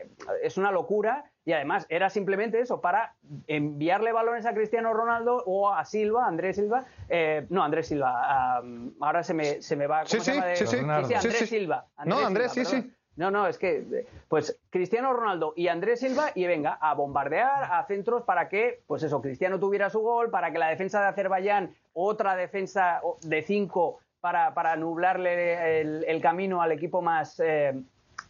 es 0.43 0.57
una 0.57 0.71
locura 0.73 1.31
y 1.45 1.53
además 1.53 1.87
era 1.89 2.11
simplemente 2.11 2.59
eso, 2.59 2.81
para 2.81 3.15
enviarle 3.47 4.13
balones 4.13 4.47
a 4.47 4.55
Cristiano 4.55 4.93
Ronaldo 4.93 5.45
o 5.47 5.73
a 5.73 5.85
Silva, 5.85 6.27
Andrés 6.27 6.57
Silva, 6.57 6.87
eh, 7.09 7.47
no, 7.51 7.63
Andrés 7.63 7.87
Silva, 7.87 8.61
ahora 9.01 9.23
se 9.23 9.33
me, 9.33 9.63
se 9.63 9.77
me 9.77 9.87
va... 9.87 10.03
¿cómo 10.11 10.25
se 10.25 10.35
llama 10.35 10.55
sí, 10.57 10.67
sí, 10.67 10.77
Andrés 11.15 11.49
Silva. 11.49 11.87
no, 12.05 12.19
Andrés, 12.19 12.53
sí, 12.53 12.65
sí. 12.65 12.93
No, 13.17 13.31
no, 13.31 13.47
es 13.47 13.57
que, 13.57 14.07
pues 14.29 14.59
Cristiano 14.71 15.13
Ronaldo 15.13 15.55
y 15.57 15.69
Andrés 15.69 16.01
Silva, 16.01 16.31
y 16.35 16.47
venga, 16.47 16.79
a 16.81 16.95
bombardear 16.95 17.73
a 17.73 17.83
centros 17.87 18.23
para 18.25 18.49
que, 18.49 18.83
pues 18.87 19.03
eso, 19.03 19.23
Cristiano 19.23 19.59
tuviera 19.59 19.89
su 19.89 20.01
gol, 20.01 20.31
para 20.31 20.53
que 20.53 20.59
la 20.59 20.69
defensa 20.69 21.01
de 21.01 21.09
Azerbaiyán, 21.09 21.75
otra 21.95 22.37
defensa 22.37 23.01
de 23.23 23.43
cinco, 23.43 24.01
para, 24.21 24.53
para 24.53 24.77
nublarle 24.77 25.81
el, 25.81 26.21
camino 26.21 26.61
al 26.61 26.73
equipo 26.73 27.01
más. 27.01 27.41
Eh, 27.41 27.75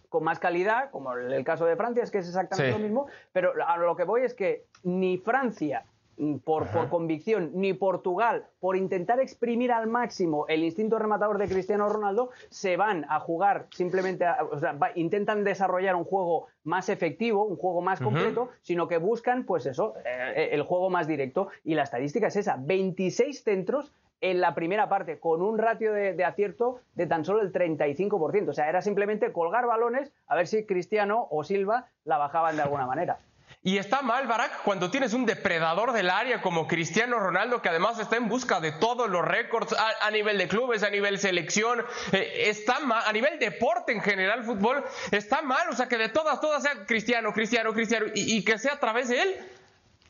con 0.08 0.22
más 0.22 0.38
calidad, 0.38 0.90
como 0.90 1.12
el 1.14 1.44
caso 1.44 1.66
de 1.66 1.74
Francia, 1.74 2.02
es 2.02 2.12
que 2.12 2.18
es 2.18 2.28
exactamente 2.28 2.72
lo 2.72 2.78
mismo, 2.78 3.06
pero 3.32 3.52
a 3.66 3.76
lo 3.76 3.96
que 3.96 4.04
voy 4.04 4.22
es 4.22 4.34
que 4.34 4.64
ni 4.84 5.18
Francia 5.18 5.84
Mm, 6.18 6.36
por, 6.38 6.66
convicción, 6.88 7.50
ni 7.54 7.74
Portugal, 7.74 8.46
por 8.58 8.76
intentar 8.76 9.20
exprimir 9.20 9.70
al 9.70 9.86
máximo 9.86 10.46
el 10.48 10.64
instinto 10.64 10.98
rematador 10.98 11.36
de 11.36 11.46
Cristiano 11.46 11.90
Ronaldo, 11.90 12.30
se 12.48 12.78
van 12.78 13.04
a 13.10 13.20
jugar 13.20 13.66
simplemente, 13.70 14.24
o 14.50 14.58
sea, 14.58 14.78
intentan 14.94 15.44
desarrollar 15.44 15.94
un 15.94 16.04
juego 16.04 16.46
más 16.64 16.88
efectivo, 16.88 17.44
un 17.44 17.56
juego 17.56 17.82
más 17.82 18.00
completo, 18.00 18.48
sino 18.62 18.88
que 18.88 18.96
buscan, 18.96 19.44
pues 19.44 19.66
eso, 19.66 19.94
eh, 20.06 20.48
el 20.52 20.62
juego 20.62 20.88
más 20.88 21.06
directo. 21.06 21.48
Y 21.64 21.74
la 21.74 21.82
estadística 21.82 22.28
es 22.28 22.36
esa, 22.36 22.56
26 22.58 23.42
centros 23.42 23.92
en 24.22 24.40
la 24.40 24.54
primera 24.54 24.88
parte, 24.88 25.18
con 25.18 25.42
un 25.42 25.58
ratio 25.58 25.92
de, 25.92 26.14
de, 26.14 26.24
acierto 26.24 26.80
de 26.94 27.06
tan 27.06 27.26
solo 27.26 27.42
el 27.42 27.52
35%. 27.52 28.48
O 28.48 28.52
sea, 28.54 28.70
era 28.70 28.80
simplemente 28.80 29.32
colgar 29.32 29.66
balones 29.66 30.10
a 30.28 30.34
ver 30.34 30.46
si 30.46 30.64
Cristiano 30.64 31.28
o 31.30 31.44
Silva 31.44 31.88
la 32.04 32.16
bajaban 32.16 32.56
de 32.56 32.62
alguna 32.62 32.86
manera. 32.86 33.18
Y 33.66 33.78
está 33.78 34.00
mal, 34.00 34.28
Barack, 34.28 34.62
cuando 34.62 34.92
tienes 34.92 35.12
un 35.12 35.26
depredador 35.26 35.90
del 35.90 36.08
área 36.08 36.40
como 36.40 36.68
Cristiano 36.68 37.18
Ronaldo, 37.18 37.60
que 37.60 37.68
además 37.68 37.98
está 37.98 38.14
en 38.14 38.28
busca 38.28 38.60
de 38.60 38.70
todos 38.70 39.10
los 39.10 39.24
récords 39.24 39.74
a, 40.02 40.08
nivel 40.12 40.38
de 40.38 40.46
clubes, 40.46 40.84
a 40.84 40.90
nivel 40.90 41.18
selección, 41.18 41.84
eh, 42.12 42.44
está 42.46 42.78
mal, 42.78 43.02
a 43.04 43.12
nivel 43.12 43.40
deporte 43.40 43.90
en 43.90 44.00
general, 44.00 44.44
fútbol, 44.44 44.84
está 45.10 45.42
mal, 45.42 45.68
o 45.68 45.72
sea, 45.72 45.88
que 45.88 45.98
de 45.98 46.08
todas, 46.08 46.40
todas 46.40 46.62
sea 46.62 46.86
Cristiano, 46.86 47.32
Cristiano, 47.32 47.72
Cristiano, 47.72 48.06
y 48.14 48.44
que 48.44 48.56
sea 48.56 48.74
a 48.74 48.78
través 48.78 49.08
de 49.08 49.20
él. 49.20 49.36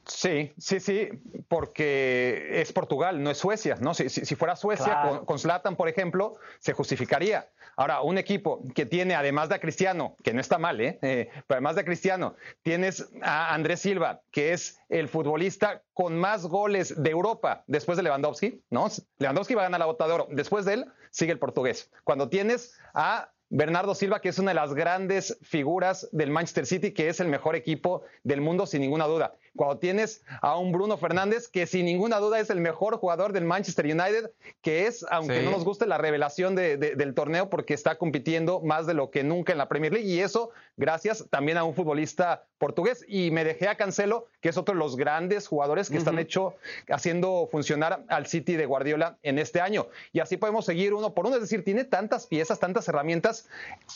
Sí, 0.06 0.52
sí, 0.56 0.78
sí, 0.78 1.08
porque 1.48 2.60
es 2.60 2.72
Portugal, 2.72 3.20
no 3.22 3.30
es 3.30 3.38
Suecia, 3.38 3.76
¿no? 3.80 3.92
Si, 3.92 4.08
fuera 4.36 4.54
Suecia, 4.54 5.20
con, 5.26 5.38
Zlatan, 5.38 5.74
por 5.74 5.88
ejemplo, 5.88 6.34
se 6.60 6.72
justificaría. 6.74 7.48
Ahora, 7.76 8.00
un 8.00 8.16
equipo 8.16 8.62
que 8.74 8.86
tiene, 8.86 9.14
además 9.14 9.50
de 9.50 9.56
a 9.56 9.58
Cristiano, 9.58 10.16
que 10.24 10.32
no 10.32 10.40
está 10.40 10.56
mal, 10.56 10.80
¿eh? 10.80 10.98
¿eh? 11.02 11.28
pero 11.46 11.58
además 11.58 11.74
de 11.74 11.82
a 11.82 11.84
Cristiano, 11.84 12.34
tienes 12.62 13.06
a 13.22 13.52
Andrés 13.54 13.80
Silva, 13.80 14.22
que 14.30 14.54
es 14.54 14.80
el 14.88 15.08
futbolista 15.08 15.82
con 15.92 16.18
más 16.18 16.46
goles 16.46 17.02
de 17.02 17.10
Europa 17.10 17.64
después 17.66 17.96
de 17.98 18.04
Lewandowski, 18.04 18.62
¿no? 18.70 18.88
Lewandowski 19.18 19.54
va 19.54 19.62
a 19.62 19.64
ganar 19.66 19.80
la 19.80 19.86
bota 19.86 20.06
de 20.06 20.12
oro. 20.14 20.28
Después 20.30 20.64
de 20.64 20.74
él, 20.74 20.86
sigue 21.10 21.32
el 21.32 21.38
portugués. 21.38 21.90
Cuando 22.02 22.30
tienes 22.30 22.78
a 22.94 23.30
Bernardo 23.48 23.94
Silva, 23.94 24.20
que 24.20 24.30
es 24.30 24.38
una 24.38 24.50
de 24.50 24.56
las 24.56 24.74
grandes 24.74 25.38
figuras 25.42 26.08
del 26.12 26.30
Manchester 26.30 26.66
City, 26.66 26.92
que 26.92 27.08
es 27.08 27.20
el 27.20 27.28
mejor 27.28 27.56
equipo 27.56 28.02
del 28.24 28.40
mundo, 28.40 28.66
sin 28.66 28.80
ninguna 28.80 29.06
duda. 29.06 29.34
Cuando 29.56 29.78
tienes 29.78 30.22
a 30.40 30.58
un 30.58 30.72
Bruno 30.72 30.96
Fernández, 30.96 31.48
que 31.48 31.66
sin 31.66 31.86
ninguna 31.86 32.18
duda 32.18 32.38
es 32.38 32.50
el 32.50 32.60
mejor 32.60 32.96
jugador 32.98 33.32
del 33.32 33.44
Manchester 33.44 33.86
United, 33.86 34.30
que 34.62 34.86
es, 34.86 35.04
aunque 35.10 35.42
no 35.42 35.50
nos 35.50 35.64
guste, 35.64 35.86
la 35.86 35.98
revelación 35.98 36.54
del 36.54 37.14
torneo, 37.14 37.50
porque 37.50 37.74
está 37.74 37.96
compitiendo 37.98 38.60
más 38.60 38.86
de 38.86 38.94
lo 38.94 39.10
que 39.10 39.24
nunca 39.24 39.52
en 39.52 39.58
la 39.58 39.68
Premier 39.68 39.92
League. 39.92 40.08
Y 40.08 40.20
eso 40.20 40.50
gracias 40.76 41.24
también 41.30 41.58
a 41.58 41.64
un 41.64 41.74
futbolista 41.74 42.44
portugués. 42.58 43.04
Y 43.08 43.30
me 43.30 43.44
dejé 43.44 43.68
a 43.68 43.76
Cancelo, 43.76 44.28
que 44.40 44.48
es 44.48 44.56
otro 44.56 44.74
de 44.74 44.78
los 44.78 44.96
grandes 44.96 45.46
jugadores 45.48 45.90
que 45.90 45.96
están 45.96 46.18
hecho, 46.18 46.54
haciendo 46.88 47.48
funcionar 47.50 48.04
al 48.08 48.26
City 48.26 48.56
de 48.56 48.66
Guardiola 48.66 49.18
en 49.22 49.38
este 49.38 49.60
año. 49.60 49.88
Y 50.12 50.20
así 50.20 50.36
podemos 50.36 50.64
seguir 50.64 50.94
uno 50.94 51.14
por 51.14 51.26
uno. 51.26 51.36
Es 51.36 51.42
decir, 51.42 51.64
tiene 51.64 51.84
tantas 51.84 52.26
piezas, 52.26 52.58
tantas 52.58 52.88
herramientas. 52.88 53.48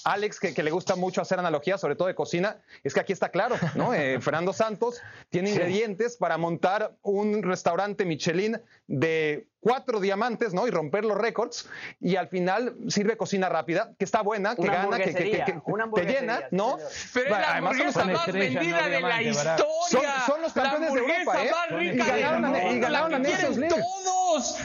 Alex, 0.04 0.40
que, 0.40 0.60
le 0.62 0.70
gusta 0.70 0.94
mucho 0.96 1.22
hacer 1.22 1.38
analogías, 1.38 1.80
sobre 1.80 1.96
todo 1.96 2.08
de 2.08 2.14
cocina, 2.14 2.58
es 2.84 2.94
que 2.94 3.00
aquí 3.00 3.12
está 3.12 3.30
claro, 3.30 3.56
¿no? 3.74 3.94
Eh, 3.94 4.20
Fernando 4.20 4.52
Santos 4.52 5.00
tiene 5.30 5.49
ingredientes 5.50 6.16
para 6.16 6.38
montar 6.38 6.96
un 7.02 7.42
restaurante 7.42 8.04
Michelin 8.04 8.60
de 8.86 9.46
cuatro 9.60 10.00
diamantes, 10.00 10.54
¿no? 10.54 10.66
Y 10.66 10.70
romper 10.70 11.04
los 11.04 11.16
récords. 11.16 11.68
Y 12.00 12.16
al 12.16 12.28
final 12.28 12.74
sirve 12.88 13.16
cocina 13.16 13.48
rápida, 13.48 13.92
que 13.98 14.04
está 14.04 14.22
buena, 14.22 14.56
que 14.56 14.66
gana, 14.66 14.98
que, 14.98 15.12
te 15.12 16.04
llena, 16.04 16.48
¿no? 16.50 16.78
Pero 17.12 17.26
es 17.26 17.30
la 17.30 17.56
hamburguesa 17.56 18.04
más 18.06 18.32
vendida 18.32 18.88
de 18.88 19.00
la 19.00 19.22
historia. 19.22 20.14
Son, 20.26 20.42
los 20.42 20.52
campeones 20.52 20.94
de 20.94 21.00
Europa, 21.00 21.44
¿eh? 21.44 21.50
y 21.84 21.96
ganaron, 21.96 22.76
y 22.76 22.80
ganaron 22.80 23.14
a. 23.14 23.68
Todos. 23.68 24.58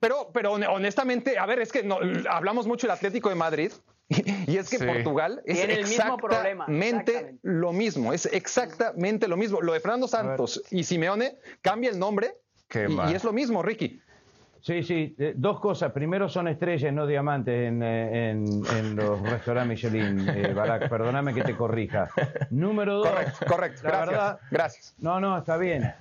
Pero, 0.00 0.30
pero 0.32 0.52
honestamente, 0.52 1.38
a 1.38 1.46
ver, 1.46 1.60
es 1.60 1.70
que 1.70 1.82
no, 1.82 1.98
hablamos 2.28 2.66
mucho 2.66 2.86
del 2.86 2.96
Atlético 2.96 3.28
de 3.28 3.34
Madrid. 3.34 3.72
Y 4.46 4.56
es 4.56 4.68
que 4.68 4.84
Portugal 4.84 5.42
es 5.44 5.64
exactamente 5.64 7.36
lo 7.42 7.72
mismo, 7.72 8.12
es 8.12 8.26
exactamente 8.26 9.28
lo 9.28 9.36
mismo. 9.36 9.60
Lo 9.60 9.72
de 9.72 9.80
Fernando 9.80 10.08
Santos 10.08 10.62
y 10.70 10.84
Simeone 10.84 11.36
cambia 11.60 11.90
el 11.90 11.98
nombre 11.98 12.34
y, 12.74 13.14
es 13.14 13.24
lo 13.24 13.32
mismo, 13.32 13.62
Ricky. 13.62 14.00
Sí, 14.60 14.84
sí, 14.84 15.14
eh, 15.18 15.34
dos 15.36 15.58
cosas. 15.58 15.90
Primero 15.90 16.28
son 16.28 16.46
estrellas, 16.46 16.92
no 16.92 17.04
diamantes 17.04 17.68
en, 17.68 17.82
eh, 17.82 18.34
los 18.94 19.20
restaurantes 19.20 19.82
Michelin, 19.82 20.28
eh, 20.28 20.52
Barak. 20.54 20.88
Perdóname 20.88 21.34
que 21.34 21.42
te 21.42 21.56
corrija. 21.56 22.08
Número 22.50 22.98
dos. 22.98 23.08
Correcto, 23.08 23.46
correcto. 23.48 23.80
Gracias. 23.82 24.38
gracias. 24.52 24.94
No, 24.98 25.18
no, 25.18 25.36
está 25.36 25.56
bien, 25.56 25.92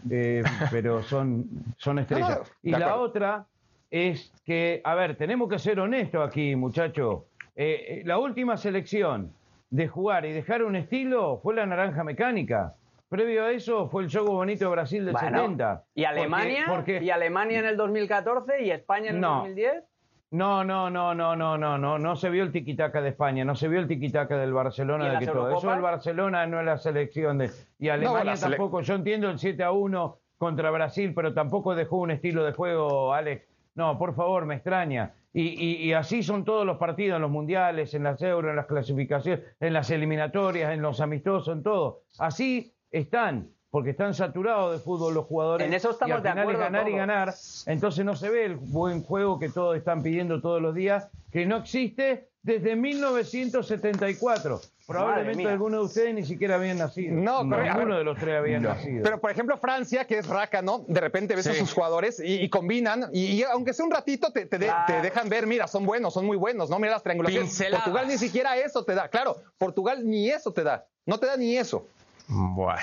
pero 0.70 1.02
son, 1.02 1.50
son 1.78 2.00
estrellas. 2.00 2.42
y 2.62 2.72
la 2.72 2.98
otra 2.98 3.48
es 3.90 4.32
que, 4.46 4.82
a 4.84 4.94
ver, 4.94 5.18
tenemos 5.18 5.50
que 5.50 5.58
ser 5.58 5.80
honestos 5.80 6.26
aquí, 6.26 6.56
muchachos. 6.56 7.24
La 7.56 8.18
última 8.18 8.58
selección 8.58 9.34
de 9.70 9.88
jugar 9.88 10.26
y 10.26 10.34
dejar 10.34 10.64
un 10.64 10.76
estilo 10.76 11.40
fue 11.42 11.56
la 11.56 11.66
naranja 11.66 12.04
mecánica. 12.04 12.76
Previo 13.10 13.44
a 13.44 13.52
eso 13.52 13.90
fue 13.90 14.04
el 14.04 14.12
juego 14.12 14.34
bonito 14.34 14.66
de 14.66 14.72
Brasil 14.72 15.06
del 15.06 15.18
70. 15.18 15.84
¿Y 15.96 16.06
Alemania? 16.06 16.66
¿Y 17.02 17.10
Alemania 17.10 17.60
en 17.60 17.66
el 17.66 17.76
2014 17.76 18.64
y 18.64 18.72
España 18.72 19.10
en 19.10 19.16
el 19.18 19.22
2010? 19.22 19.84
No, 20.32 20.64
no, 20.64 20.90
no, 20.90 21.14
no, 21.14 21.36
no, 21.36 21.58
no, 21.58 21.78
no, 21.78 22.00
no 22.00 22.16
se 22.16 22.30
vio 22.30 22.44
el 22.44 22.54
tiquitaca 22.54 23.02
de 23.02 23.10
España, 23.10 23.44
no 23.44 23.54
se 23.54 23.68
vio 23.68 23.82
el 23.82 23.88
tiquitaca 23.90 24.38
del 24.38 24.54
Barcelona, 24.54 25.12
de 25.12 25.20
que 25.20 25.28
todo. 25.28 25.58
Eso 25.58 25.74
el 25.74 25.82
Barcelona 25.82 26.48
no 26.48 26.62
es 26.62 26.66
la 26.66 26.78
selección 26.78 27.38
de. 27.38 27.50
Y 27.80 27.90
Alemania 27.90 28.36
tampoco. 28.40 28.80
Yo 28.80 28.96
entiendo 28.96 29.30
el 29.30 29.40
7 29.40 29.62
a 29.62 29.72
1 29.72 30.18
contra 30.38 30.72
Brasil, 30.72 31.12
pero 31.14 31.34
tampoco 31.34 31.76
dejó 31.76 31.98
un 31.98 32.12
estilo 32.12 32.46
de 32.46 32.54
juego, 32.54 33.14
Alex. 33.14 33.46
No, 33.76 33.98
por 33.98 34.16
favor, 34.16 34.46
me 34.46 34.56
extraña. 34.56 35.14
Y, 35.34 35.88
y, 35.88 35.94
así 35.94 36.24
son 36.24 36.44
todos 36.44 36.66
los 36.66 36.78
partidos, 36.78 37.16
en 37.16 37.22
los 37.22 37.32
mundiales, 37.32 37.94
en 37.94 38.04
las 38.04 38.22
euros, 38.22 38.50
en 38.50 38.58
las 38.58 38.66
clasificaciones, 38.66 39.46
en 39.62 39.72
las 39.72 39.90
eliminatorias, 39.90 40.74
en 40.74 40.82
los 40.82 41.00
amistosos, 41.00 41.56
en 41.56 41.64
todo. 41.64 42.04
Así 42.20 42.74
están. 42.92 43.50
porque 43.70 43.92
están 43.92 44.14
saturados 44.14 44.74
de 44.74 44.80
fútbol 44.80 45.14
los 45.14 45.26
jugadores. 45.26 45.66
En 45.66 45.74
eso 45.74 45.92
estamos 45.92 46.10
y 46.10 46.12
al 46.18 46.22
final 46.22 46.48
de 46.48 46.54
es 46.54 46.60
ganar 46.60 46.90
y 46.90 46.92
ganar. 46.92 47.34
Entonces 47.66 48.04
no 48.04 48.18
se 48.18 48.30
ve 48.30 48.44
el 48.44 48.58
buen 48.58 49.02
juego 49.02 49.40
que 49.40 49.48
todos 49.48 49.78
están 49.78 50.04
pidiendo 50.04 50.42
todos 50.42 50.62
los 50.62 50.76
días, 50.76 51.10
que 51.32 51.46
no 51.46 51.56
existe 51.56 52.31
desde 52.44 52.76
1974. 52.76 54.62
Probablemente 54.88 55.48
algunos 55.48 55.80
de 55.80 55.86
ustedes 55.86 56.16
ni 56.16 56.26
siquiera 56.26 56.56
habían 56.56 56.80
nacido. 56.80 57.16
No, 57.16 57.44
ninguno 57.44 57.98
de 57.98 58.04
los 58.04 58.18
tres 58.18 58.38
habían 58.38 58.64
nacido. 58.64 59.04
Pero 59.04 59.22
por 59.22 59.32
ejemplo, 59.32 59.58
Francia, 59.58 60.06
que 60.06 60.18
es 60.18 60.28
raca, 60.28 60.62
¿no? 60.62 60.84
De 60.88 61.00
repente 61.00 61.36
ves 61.36 61.48
a 61.48 61.54
sus 61.54 61.74
jugadores 61.74 62.22
y, 62.24 62.50
combinan, 62.50 63.10
y, 63.14 63.42
aunque 63.44 63.74
sea 63.74 63.86
un 63.86 63.92
ratito, 63.92 64.34
te, 64.34 64.48
te, 64.48 64.58
dejan 64.58 65.30
ver, 65.30 65.48
mira, 65.48 65.68
son 65.68 65.86
buenos, 65.86 66.14
son 66.14 66.26
muy 66.26 66.36
buenos, 66.36 66.70
¿no? 66.70 66.78
Mira 66.80 66.94
las 66.94 67.04
triangulaciones. 67.04 67.58
Portugal 67.72 68.08
ni 68.08 68.18
siquiera 68.18 68.58
eso 68.58 68.84
te 68.84 68.96
da. 68.96 69.08
Claro, 69.08 69.38
Portugal 69.58 70.02
ni 70.04 70.30
eso 70.30 70.52
te 70.52 70.64
da. 70.64 70.86
No 71.06 71.20
te 71.20 71.28
da 71.28 71.38
ni 71.38 71.56
eso. 71.58 71.88
Bueno, 72.34 72.80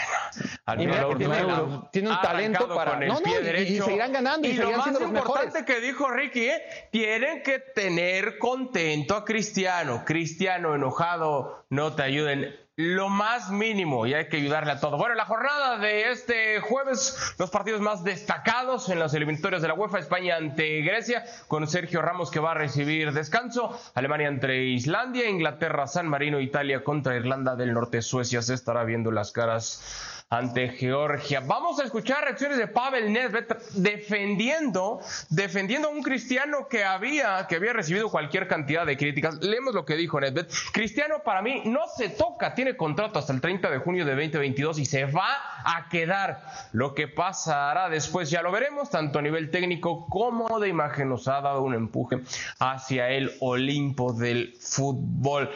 al 0.67 0.76
tiene, 0.76 2.11
un 2.11 2.21
talento 2.21 2.69
para 2.69 3.00
no, 3.00 3.19
no, 3.19 3.21
y, 3.59 3.81
seguirán 3.81 4.12
ganando 4.12 4.47
y, 4.47 4.55
seguirán 4.55 4.83
siendo 4.83 5.00
los 5.00 5.11
mejores. 5.11 5.26
Lo 5.26 5.47
más 5.47 5.47
importante 5.47 5.64
que 5.64 5.81
dijo 5.81 6.11
Ricky, 6.11 6.49
¿eh? 6.50 6.62
tienen 6.93 7.43
que 7.43 7.59
tener 7.59 8.37
contento 8.37 9.17
a 9.17 9.25
Cristiano. 9.25 10.05
Cristiano 10.05 10.75
enojado 10.75 11.64
no 11.71 11.95
te 11.95 12.02
ayuden 12.02 12.55
lo 12.78 13.08
más 13.08 13.50
mínimo 13.50 14.06
y 14.06 14.14
hay 14.14 14.28
que 14.28 14.37
ayudarle 14.37 14.70
a 14.70 14.78
todo. 14.78 14.97
Bueno, 14.99 15.16
la 15.16 15.25
jornada 15.25 15.78
de 15.78 16.12
este 16.12 16.61
jueves, 16.61 17.35
los 17.37 17.50
partidos 17.50 17.80
más 17.80 18.04
destacados 18.04 18.88
en 18.88 19.00
las 19.00 19.12
eliminatorias 19.14 19.62
de 19.62 19.66
la 19.66 19.75
UEFA, 19.75 19.99
España 19.99 20.37
ante 20.37 20.82
Grecia, 20.82 21.25
con 21.49 21.66
Sergio 21.66 22.02
Ramos 22.02 22.30
que 22.30 22.38
va 22.38 22.52
a 22.52 22.54
recibir 22.54 23.12
descanso, 23.12 23.76
Alemania 23.94 24.28
entre 24.28 24.62
Islandia, 24.66 25.28
Inglaterra, 25.28 25.88
San 25.88 26.06
Marino, 26.06 26.38
Italia 26.38 26.85
contra 26.85 27.16
Irlanda 27.16 27.56
del 27.56 27.75
Norte, 27.75 28.00
Suecia 28.00 28.42
se 28.42 28.54
estará 28.54 28.85
viendo 28.85 29.11
las 29.11 29.32
caras 29.32 30.17
ante 30.30 30.68
Georgia. 30.68 31.40
Vamos 31.40 31.80
a 31.80 31.85
escuchar 31.85 32.23
reacciones 32.23 32.58
de 32.58 32.66
Pavel 32.66 33.11
Nedved 33.11 33.47
defendiendo, 33.75 35.00
defendiendo 35.30 35.88
a 35.88 35.90
un 35.90 36.02
cristiano 36.02 36.68
que 36.68 36.85
había, 36.85 37.47
que 37.49 37.56
había 37.56 37.73
recibido 37.73 38.11
cualquier 38.11 38.47
cantidad 38.47 38.85
de 38.85 38.99
críticas. 38.99 39.42
Leemos 39.42 39.75
lo 39.75 39.87
que 39.87 39.97
dijo 39.97 40.20
Nedved. 40.20 40.47
Cristiano 40.73 41.23
para 41.25 41.40
mí 41.40 41.62
no 41.64 41.80
se 41.97 42.11
toca, 42.11 42.54
tiene 42.54 42.76
contrato 42.76 43.18
hasta 43.18 43.32
el 43.32 43.40
30 43.40 43.70
de 43.70 43.78
junio 43.78 44.04
de 44.04 44.14
2022 44.14 44.78
y 44.80 44.85
se 44.85 45.06
va 45.06 45.28
a 45.64 45.88
quedar. 45.88 46.44
Lo 46.73 46.94
que 46.94 47.08
pasará 47.08 47.88
después 47.88 48.28
ya 48.28 48.42
lo 48.42 48.52
veremos, 48.52 48.90
tanto 48.90 49.20
a 49.20 49.23
nivel 49.23 49.50
técnico 49.50 50.06
como 50.08 50.61
de 50.61 50.68
imagen 50.68 51.08
nos 51.08 51.26
ha 51.28 51.40
dado 51.40 51.62
un 51.62 51.75
empuje 51.75 52.20
hacia 52.58 53.08
el 53.08 53.32
Olimpo 53.40 54.12
del 54.12 54.54
fútbol. 54.61 55.50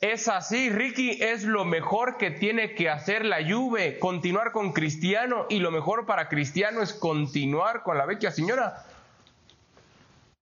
Es 0.00 0.28
así, 0.28 0.68
Ricky, 0.68 1.22
es 1.22 1.44
lo 1.44 1.64
mejor 1.64 2.18
que 2.18 2.30
tiene 2.30 2.74
que 2.74 2.90
hacer 2.90 3.24
la 3.24 3.38
Juve, 3.38 3.98
continuar 3.98 4.52
con 4.52 4.72
Cristiano 4.72 5.46
y 5.48 5.58
lo 5.58 5.70
mejor 5.70 6.04
para 6.04 6.28
Cristiano 6.28 6.82
es 6.82 6.92
continuar 6.92 7.82
con 7.82 7.96
la 7.96 8.04
vecchia 8.04 8.30
señora. 8.30 8.84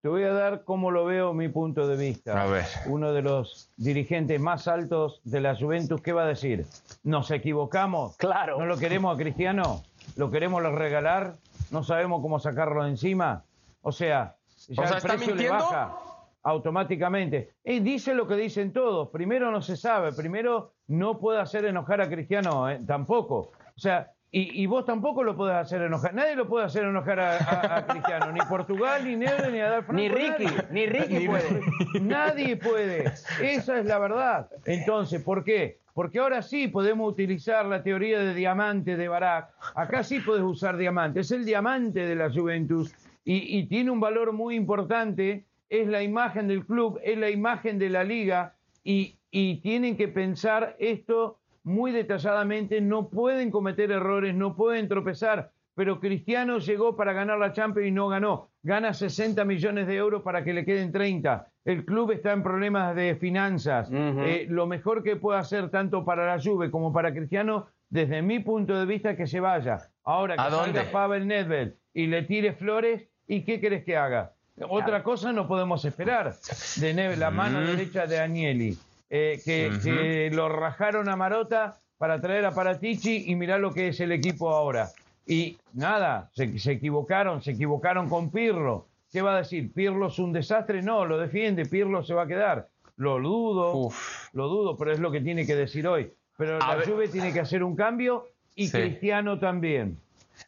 Te 0.02 0.08
voy 0.08 0.24
a 0.24 0.32
dar 0.32 0.64
cómo 0.64 0.90
lo 0.90 1.04
veo 1.04 1.32
mi 1.34 1.48
punto 1.48 1.86
de 1.86 1.96
vista. 1.96 2.42
A 2.42 2.46
ver. 2.46 2.66
Uno 2.86 3.12
de 3.12 3.22
los 3.22 3.70
dirigentes 3.76 4.40
más 4.40 4.66
altos 4.66 5.20
de 5.22 5.40
la 5.40 5.56
Juventus, 5.56 6.00
¿qué 6.02 6.12
va 6.12 6.24
a 6.24 6.26
decir? 6.26 6.66
¿Nos 7.04 7.30
equivocamos? 7.30 8.16
Claro. 8.16 8.58
¿No 8.58 8.66
lo 8.66 8.76
queremos 8.76 9.14
a 9.14 9.18
Cristiano? 9.18 9.84
¿Lo 10.16 10.32
queremos 10.32 10.62
regalar? 10.62 11.36
¿No 11.70 11.84
sabemos 11.84 12.20
cómo 12.22 12.40
sacarlo 12.40 12.82
de 12.82 12.90
encima? 12.90 13.44
O 13.82 13.92
sea, 13.92 14.34
ya 14.68 14.84
el 14.84 15.00
precio 15.00 15.34
le 15.36 15.48
baja 15.48 15.96
automáticamente. 16.44 17.54
Y 17.64 17.80
dice 17.80 18.14
lo 18.14 18.28
que 18.28 18.36
dicen 18.36 18.72
todos. 18.72 19.08
Primero 19.08 19.50
no 19.50 19.60
se 19.60 19.76
sabe, 19.76 20.12
primero 20.12 20.74
no 20.86 21.18
puede 21.18 21.40
hacer 21.40 21.64
enojar 21.64 22.00
a 22.00 22.08
Cristiano 22.08 22.70
eh, 22.70 22.80
tampoco. 22.86 23.50
O 23.76 23.80
sea, 23.80 24.10
y, 24.36 24.66
vos 24.66 24.84
tampoco 24.84 25.22
lo 25.22 25.36
podés 25.36 25.54
hacer 25.54 25.82
enojar. 25.82 26.12
Nadie 26.12 26.34
lo 26.34 26.48
puede 26.48 26.66
hacer 26.66 26.82
enojar 26.82 27.20
a, 27.20 27.86
Cristiano. 27.86 28.32
Ni 28.32 28.40
Portugal, 28.40 29.04
ni 29.04 29.14
Neve, 29.14 29.48
ni 29.52 29.60
Adolfo. 29.60 29.92
Ni 29.92 30.08
Ricky, 30.08 30.46
ni 30.72 30.86
Ricky 30.86 31.28
puede. 31.28 31.60
Nadie 32.00 32.56
puede. 32.56 33.12
Esa 33.40 33.78
es 33.78 33.86
la 33.86 34.00
verdad. 34.00 34.50
Entonces, 34.64 35.22
¿por 35.22 35.44
qué? 35.44 35.78
Porque 35.92 36.18
ahora 36.18 36.42
sí 36.42 36.66
podemos 36.66 37.12
utilizar 37.12 37.64
la 37.66 37.84
teoría 37.84 38.18
de 38.18 38.34
diamante 38.34 38.96
de 38.96 39.06
Barak. 39.06 39.54
Acá 39.76 40.02
sí 40.02 40.18
podés 40.18 40.42
usar 40.42 40.76
diamante. 40.76 41.20
Es 41.20 41.30
el 41.30 41.44
diamante 41.44 42.04
de 42.04 42.16
la 42.16 42.28
Juventus 42.28 42.92
y, 43.24 43.56
y 43.56 43.68
tiene 43.68 43.92
un 43.92 44.00
valor 44.00 44.32
muy 44.32 44.56
importante 44.56 45.46
es 45.68 45.88
la 45.88 46.02
imagen 46.02 46.48
del 46.48 46.64
club, 46.66 47.00
es 47.02 47.18
la 47.18 47.30
imagen 47.30 47.78
de 47.78 47.90
la 47.90 48.04
liga 48.04 48.54
y, 48.82 49.18
tienen 49.62 49.96
que 49.96 50.06
pensar 50.06 50.76
esto 50.78 51.40
muy 51.64 51.90
detalladamente, 51.90 52.80
no 52.80 53.08
pueden 53.08 53.50
cometer 53.50 53.90
errores, 53.90 54.32
no 54.32 54.54
pueden 54.54 54.86
tropezar, 54.86 55.50
pero 55.74 55.98
Cristiano 55.98 56.58
llegó 56.58 56.94
para 56.94 57.12
ganar 57.12 57.40
la 57.40 57.52
Champions 57.52 57.88
y 57.88 57.90
no 57.90 58.06
ganó, 58.06 58.50
gana 58.62 58.94
60 58.94 59.44
millones 59.44 59.88
de 59.88 59.96
euros 59.96 60.22
para 60.22 60.44
que 60.44 60.52
le 60.52 60.64
queden 60.64 60.92
30, 60.92 61.48
el 61.64 61.84
club 61.84 62.12
está 62.12 62.32
en 62.32 62.44
problemas 62.44 62.94
de 62.94 63.16
finanzas, 63.16 63.90
eh, 63.92 64.46
lo 64.48 64.68
mejor 64.68 65.02
que 65.02 65.16
puede 65.16 65.40
hacer 65.40 65.68
tanto 65.68 66.04
para 66.04 66.26
la 66.26 66.40
Juve 66.40 66.70
como 66.70 66.92
para 66.92 67.12
Cristiano, 67.12 67.66
desde 67.88 68.22
mi 68.22 68.38
punto 68.38 68.78
de 68.78 68.86
vista, 68.86 69.16
que 69.16 69.26
se 69.26 69.40
vaya. 69.40 69.78
Ahora 70.04 70.36
que 70.36 70.50
salga 70.50 70.84
Pavel 70.92 71.26
Nedved 71.26 71.74
y 71.92 72.06
le 72.06 72.22
tire 72.22 72.52
flores, 72.52 73.08
¿y 73.26 73.44
qué 73.44 73.60
querés 73.60 73.84
que 73.84 73.96
haga? 73.96 74.33
Otra 74.68 75.02
cosa 75.02 75.32
no 75.32 75.48
podemos 75.48 75.84
esperar 75.84 76.34
de 76.76 77.16
la 77.16 77.30
mano 77.30 77.60
derecha 77.60 78.06
de 78.06 78.20
Agnelli, 78.20 78.78
eh, 79.10 79.40
que, 79.44 80.30
lo 80.32 80.48
rajaron 80.48 81.08
a 81.08 81.16
Marota 81.16 81.80
para 81.98 82.20
traer 82.20 82.44
a 82.44 82.52
Paratici 82.52 83.24
y 83.26 83.34
mirar 83.34 83.60
lo 83.60 83.72
que 83.72 83.88
es 83.88 84.00
el 84.00 84.12
equipo 84.12 84.50
ahora. 84.50 84.90
Y 85.26 85.56
nada, 85.72 86.30
se, 86.34 86.44
equivocaron, 86.72 87.42
se 87.42 87.52
equivocaron 87.52 88.08
con 88.08 88.30
Pirlo. 88.30 88.86
¿Qué 89.10 89.22
va 89.22 89.34
a 89.34 89.38
decir? 89.38 89.72
¿Pirlo 89.72 90.08
es 90.08 90.18
un 90.18 90.32
desastre? 90.32 90.82
No, 90.82 91.04
lo 91.04 91.18
defiende, 91.18 91.66
Pirlo 91.66 92.02
se 92.04 92.14
va 92.14 92.22
a 92.22 92.26
quedar. 92.26 92.68
Lo 92.96 93.20
dudo, 93.20 93.90
lo 94.32 94.48
dudo, 94.48 94.76
pero 94.76 94.92
es 94.92 95.00
lo 95.00 95.10
que 95.10 95.20
tiene 95.20 95.46
que 95.46 95.56
decir 95.56 95.86
hoy. 95.88 96.12
Pero 96.36 96.58
la 96.58 96.82
Juve 96.84 97.08
tiene 97.08 97.32
que 97.32 97.40
hacer 97.40 97.62
un 97.62 97.74
cambio 97.74 98.28
y 98.54 98.70
Cristiano 98.70 99.38
también. 99.38 99.98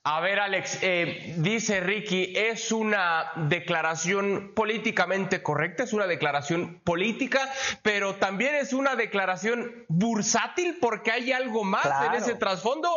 A 0.09 0.21
ver, 0.21 0.39
Alex, 0.39 0.79
eh, 0.83 1.35
dice 1.39 1.81
Ricky, 1.81 2.33
es 2.37 2.71
una 2.71 3.33
declaración 3.35 4.53
políticamente 4.55 5.43
correcta, 5.43 5.83
es 5.83 5.93
una 5.93 6.07
declaración 6.07 6.81
política, 6.85 7.41
pero 7.83 8.15
también 8.15 8.55
es 8.55 8.73
una 8.73 8.95
declaración 8.95 9.85
bursátil 9.89 10.79
porque 10.81 11.11
hay 11.11 11.33
algo 11.33 11.65
más 11.65 11.87
en 12.07 12.15
ese 12.15 12.37
trasfondo. 12.37 12.89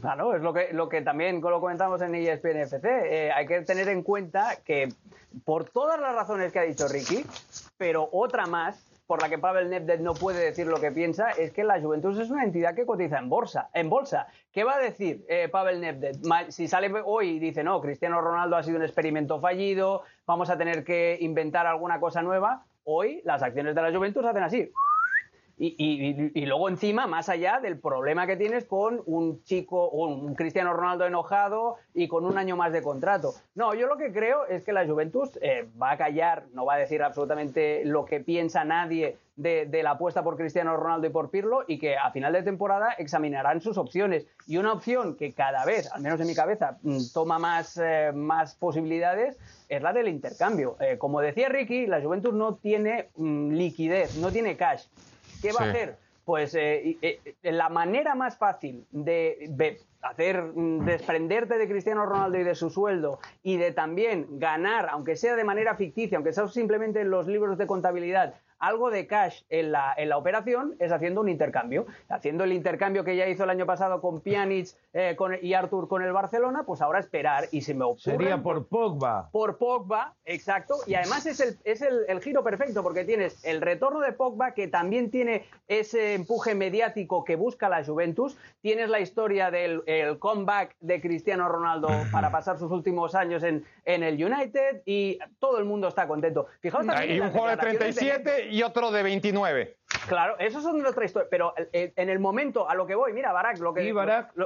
Claro, 0.00 0.36
es 0.36 0.42
lo 0.42 0.52
que, 0.52 0.68
lo 0.72 0.88
que 0.88 1.02
también 1.02 1.40
lo 1.40 1.60
comentamos 1.60 2.00
en 2.02 2.14
ESPN 2.14 2.58
FC. 2.58 2.88
Eh, 2.88 3.32
hay 3.32 3.46
que 3.46 3.62
tener 3.62 3.88
en 3.88 4.02
cuenta 4.02 4.58
que 4.64 4.88
por 5.44 5.68
todas 5.68 5.98
las 6.00 6.14
razones 6.14 6.52
que 6.52 6.58
ha 6.60 6.62
dicho 6.62 6.86
Ricky, 6.86 7.24
pero 7.78 8.08
otra 8.12 8.46
más, 8.46 8.76
por 9.06 9.22
la 9.22 9.28
que 9.28 9.38
Pavel 9.38 9.70
Nedved 9.70 10.00
no 10.00 10.14
puede 10.14 10.44
decir 10.44 10.66
lo 10.66 10.80
que 10.80 10.90
piensa 10.90 11.30
es 11.30 11.52
que 11.52 11.64
la 11.64 11.80
Juventus 11.80 12.18
es 12.18 12.30
una 12.30 12.44
entidad 12.44 12.74
que 12.74 12.86
cotiza 12.86 13.18
en 13.18 13.28
bolsa. 13.28 13.70
En 13.72 13.88
bolsa. 13.88 14.26
¿Qué 14.52 14.64
va 14.64 14.74
a 14.74 14.78
decir 14.78 15.24
eh, 15.28 15.48
Pavel 15.48 15.80
Nedved? 15.80 16.16
Si 16.48 16.66
sale 16.68 16.92
hoy 17.04 17.36
y 17.36 17.38
dice, 17.38 17.62
no, 17.62 17.80
Cristiano 17.80 18.20
Ronaldo 18.20 18.56
ha 18.56 18.62
sido 18.62 18.78
un 18.78 18.82
experimento 18.82 19.40
fallido, 19.40 20.02
vamos 20.26 20.50
a 20.50 20.58
tener 20.58 20.84
que 20.84 21.18
inventar 21.20 21.66
alguna 21.66 22.00
cosa 22.00 22.22
nueva, 22.22 22.64
hoy 22.84 23.22
las 23.24 23.42
acciones 23.42 23.74
de 23.74 23.82
la 23.82 23.96
Juventus 23.96 24.24
hacen 24.24 24.42
así. 24.42 24.72
Y, 25.58 26.44
luego 26.44 26.68
encima, 26.68 27.06
más 27.06 27.30
allá 27.30 27.60
del 27.60 27.78
problema 27.78 28.26
que 28.26 28.36
tienes 28.36 28.66
con 28.66 29.02
un 29.06 29.42
chico, 29.42 29.88
un 29.88 30.34
Cristiano 30.34 30.74
Ronaldo 30.74 31.06
enojado 31.06 31.76
y 31.94 32.08
con 32.08 32.26
un 32.26 32.36
año 32.36 32.56
más 32.56 32.72
de 32.72 32.82
contrato. 32.82 33.32
No, 33.54 33.74
yo 33.74 33.86
lo 33.86 33.96
que 33.96 34.12
creo 34.12 34.46
es 34.46 34.62
que 34.64 34.74
la 34.74 34.86
Juventus 34.86 35.38
eh, 35.40 35.66
va 35.80 35.92
a 35.92 35.96
callar, 35.96 36.44
no 36.52 36.66
va 36.66 36.74
a 36.74 36.78
decir 36.78 37.02
absolutamente 37.02 37.84
lo 37.86 38.04
que 38.04 38.20
piensa 38.20 38.64
nadie 38.64 39.16
de, 39.36 39.82
la 39.82 39.92
apuesta 39.92 40.22
por 40.22 40.36
Cristiano 40.36 40.76
Ronaldo 40.76 41.06
y 41.06 41.10
por 41.10 41.30
Pirlo 41.30 41.64
y 41.66 41.78
que 41.78 41.96
a 41.96 42.10
final 42.10 42.32
de 42.32 42.42
temporada 42.42 42.92
examinarán 42.98 43.60
sus 43.60 43.78
opciones. 43.78 44.26
Y 44.46 44.56
una 44.56 44.72
opción 44.72 45.16
que 45.16 45.32
cada 45.32 45.64
vez, 45.64 45.90
al 45.92 46.02
menos 46.02 46.20
en 46.20 46.26
mi 46.26 46.34
cabeza, 46.34 46.78
mm, 46.82 46.98
toma 47.12 47.38
más, 47.38 47.78
eh, 47.82 48.12
más 48.14 48.54
posibilidades 48.54 49.38
es 49.68 49.82
la 49.82 49.92
del 49.92 50.08
intercambio. 50.08 50.76
Eh, 50.80 50.98
como 50.98 51.20
decía 51.20 51.48
Ricky, 51.48 51.86
la 51.86 52.00
Juventus 52.00 52.34
no 52.34 52.56
tiene 52.56 53.08
mm, 53.16 53.52
liquidez, 53.52 54.16
no 54.16 54.30
tiene 54.30 54.56
cash. 54.56 54.86
¿Qué 55.42 55.52
va 55.52 55.66
a 55.66 55.70
hacer? 55.70 55.96
Pues 56.24 56.54
eh, 56.54 56.98
eh, 57.02 57.34
la 57.42 57.68
manera 57.68 58.14
más 58.14 58.36
fácil 58.36 58.84
de, 58.90 59.78
hacer 60.02 60.42
mm, 60.42 60.84
desprenderte 60.84 61.58
de 61.58 61.68
Cristiano 61.68 62.04
Ronaldo 62.04 62.38
y 62.38 62.44
de 62.44 62.54
su 62.54 62.70
sueldo 62.70 63.20
y 63.42 63.56
de 63.56 63.72
también 63.72 64.38
ganar, 64.38 64.88
aunque 64.90 65.16
sea 65.16 65.36
de 65.36 65.44
manera 65.44 65.76
ficticia, 65.76 66.18
aunque 66.18 66.32
sea 66.32 66.48
simplemente 66.48 67.00
en 67.00 67.10
los 67.10 67.26
libros 67.26 67.58
de 67.58 67.66
contabilidad, 67.66 68.34
algo 68.58 68.90
de 68.90 69.06
cash 69.06 69.42
en 69.48 69.72
la, 69.72 69.94
en 69.96 70.08
la 70.08 70.16
operación 70.16 70.74
es 70.78 70.92
haciendo 70.92 71.20
un 71.20 71.28
intercambio. 71.28 71.86
Haciendo 72.08 72.44
el 72.44 72.52
intercambio 72.52 73.04
que 73.04 73.16
ya 73.16 73.26
hizo 73.28 73.44
el 73.44 73.50
año 73.50 73.66
pasado 73.66 74.00
con 74.00 74.20
Pjanic 74.20 74.68
eh, 74.92 75.16
y 75.42 75.54
Artur 75.54 75.88
con 75.88 76.02
el 76.02 76.12
Barcelona, 76.12 76.64
pues 76.66 76.80
ahora 76.80 76.98
esperar 76.98 77.44
y 77.52 77.60
se 77.60 77.74
me 77.74 77.84
ocurre... 77.84 78.00
Sería 78.00 78.42
por 78.42 78.66
Pogba. 78.66 79.28
Por 79.30 79.58
Pogba, 79.58 80.14
exacto. 80.24 80.76
Y 80.86 80.94
además 80.94 81.26
es 81.26 81.40
el, 81.40 81.58
es 81.64 81.82
el, 81.82 82.20
giro 82.20 82.42
perfecto 82.42 82.82
porque 82.82 83.04
tienes 83.04 83.44
el 83.44 83.60
retorno 83.60 84.00
de 84.00 84.12
Pogba 84.12 84.54
que 84.54 84.68
también 84.68 85.10
tiene 85.10 85.44
ese 85.68 86.14
empuje 86.14 86.54
mediático 86.54 87.24
que 87.24 87.36
busca 87.36 87.68
la 87.68 87.84
Juventus. 87.84 88.36
Tienes 88.62 88.88
la 88.88 89.00
historia 89.00 89.50
del 89.50 89.82
comeback 90.18 90.76
de 90.80 91.00
Cristiano 91.00 91.48
Ronaldo 91.48 91.88
para 92.10 92.30
pasar 92.30 92.58
sus 92.58 92.72
últimos 92.72 93.14
años 93.14 93.42
en, 93.42 93.64
en 93.84 94.02
el 94.02 94.22
United 94.22 94.82
y 94.86 95.18
todo 95.38 95.58
el 95.58 95.64
mundo 95.64 95.88
está 95.88 96.08
contento. 96.08 96.46
Fijaos 96.60 96.86
también 96.86 97.22
un 97.22 97.30
juego 97.30 97.48
de 97.48 97.56
37 97.56 98.45
y 98.50 98.62
otro 98.62 98.90
de 98.90 99.02
29. 99.02 99.76
Claro, 100.08 100.38
eso 100.38 100.60
son 100.60 100.84
otra 100.84 101.04
historia. 101.04 101.28
Pero 101.30 101.54
eh, 101.72 101.92
en 101.96 102.08
el 102.08 102.18
momento 102.18 102.68
a 102.68 102.74
lo 102.74 102.86
que 102.86 102.94
voy, 102.94 103.12
mira, 103.12 103.32
Barak, 103.32 103.58
lo 103.58 103.74
que, 103.74 103.92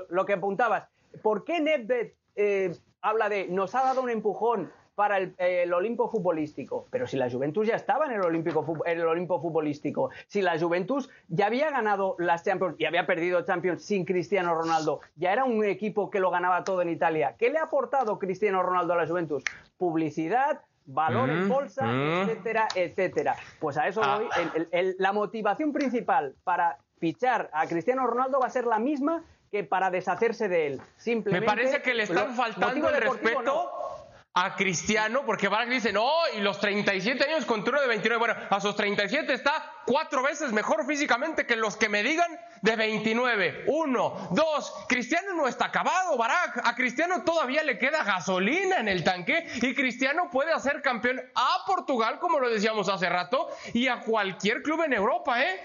Lo, 0.09 0.27
que 0.27 0.33
apuntabas, 0.33 0.89
¿por 1.23 1.45
qué 1.45 1.61
Nedved 1.61 2.13
eh, 2.37 2.77
habla 3.01 3.29
de 3.29 3.49
nos 3.49 3.75
ha 3.75 3.83
dado 3.83 4.03
un 4.03 4.11
empujón 4.11 4.71
para 5.01 5.17
el, 5.17 5.73
Olimpo 5.73 6.11
futbolístico. 6.11 6.87
Pero 6.91 7.07
si 7.07 7.17
la 7.17 7.31
Juventus 7.31 7.67
ya 7.67 7.75
estaba 7.75 8.05
en 8.05 8.13
el, 8.13 8.21
Olímpico, 8.21 8.67
en 8.85 9.01
el 9.01 9.07
Olimpo 9.07 9.41
futbolístico, 9.41 10.11
si 10.27 10.43
la 10.43 10.59
Juventus 10.59 11.09
ya 11.29 11.47
había 11.47 11.71
ganado 11.71 12.17
las 12.19 12.45
Champions 12.45 12.77
y 12.79 12.85
había 12.85 13.07
perdido 13.07 13.41
Champions 13.43 13.83
sin 13.83 14.05
Cristiano 14.05 14.55
Ronaldo, 14.55 15.01
ya 15.17 15.33
era 15.33 15.47
un 15.47 15.65
equipo 15.65 16.11
que 16.11 16.21
lo 16.21 16.31
ganaba 16.31 16.65
todo 16.65 16.83
en 16.83 16.91
Italia. 16.91 17.35
¿Qué 17.39 17.49
le 17.49 17.59
ha 17.59 17.63
aportado 17.63 18.19
Cristiano 18.19 18.63
Ronaldo 18.63 18.93
a 18.93 18.97
la 18.99 19.07
Juventus? 19.07 19.43
Publicidad, 19.79 20.61
valor 20.93 21.31
en 21.31 21.47
mm, 21.47 21.49
bolsa, 21.49 21.85
mm. 21.85 22.23
etcétera, 22.23 22.69
etcétera. 22.75 23.37
Pues 23.59 23.77
a 23.77 23.89
eso 23.89 24.03
ah. 24.03 24.21
voy. 24.21 24.95
la 24.99 25.13
motivación 25.13 25.73
principal 25.73 26.35
para 26.45 26.79
fichar 26.99 27.51
a 27.53 27.67
Cristiano 27.67 28.07
Ronaldo 28.07 28.41
va 28.41 28.47
a 28.47 28.51
ser 28.51 28.67
la 28.67 28.79
misma 28.79 29.25
que 29.51 29.65
para 29.65 29.91
deshacerse 29.91 30.49
de 30.49 30.67
él. 30.67 30.81
Simplemente, 30.97 31.41
Me 31.41 31.47
parece 31.47 31.83
que 31.83 31.95
le 31.95 32.05
están 32.05 32.35
faltando 32.35 32.89
el 32.89 32.97
respeto 32.97 33.71
a 34.33 34.55
Cristiano, 34.55 35.23
porque 35.27 35.49
Barak 35.49 35.69
dice, 35.69 35.93
no, 35.93 36.09
y 36.37 36.41
los 36.41 36.61
37 36.61 37.25
años 37.25 37.45
con 37.47 37.65
turno 37.65 37.81
de 37.81 37.89
29, 37.89 38.19
bueno, 38.19 38.35
a 38.49 38.61
sus 38.61 38.77
37 38.77 39.33
está 39.33 39.53
cuatro 39.87 40.23
veces 40.23 40.53
mejor 40.53 40.87
físicamente 40.87 41.47
que 41.47 41.57
los 41.57 41.77
que 41.77 41.89
me 41.89 42.05
digan 42.05 42.31
de 42.63 42.77
29. 42.77 43.65
Uno, 43.67 44.29
dos, 44.33 44.73
Cristiano 44.89 45.35
no 45.35 45.47
está 45.47 45.67
acabado, 45.67 46.17
Barak, 46.17 46.63
a 46.65 46.75
Cristiano 46.75 47.23
todavía 47.25 47.63
le 47.63 47.79
queda 47.79 48.05
gasolina 48.05 48.79
en 48.79 48.89
el 48.89 49.05
tanque 49.05 49.47
y 49.63 49.75
Cristiano 49.75 50.29
puede 50.31 50.53
hacer 50.53 50.83
campeón 50.83 51.21
a 51.35 51.65
Portugal, 51.67 52.19
como 52.19 52.39
lo 52.39 52.51
decíamos 52.51 52.89
hace 52.89 53.09
rato, 53.09 53.49
y 53.73 53.89
a 53.89 54.01
cualquier 54.01 54.63
club 54.63 54.83
en 54.83 54.93
Europa, 54.93 55.43
¿eh? 55.43 55.61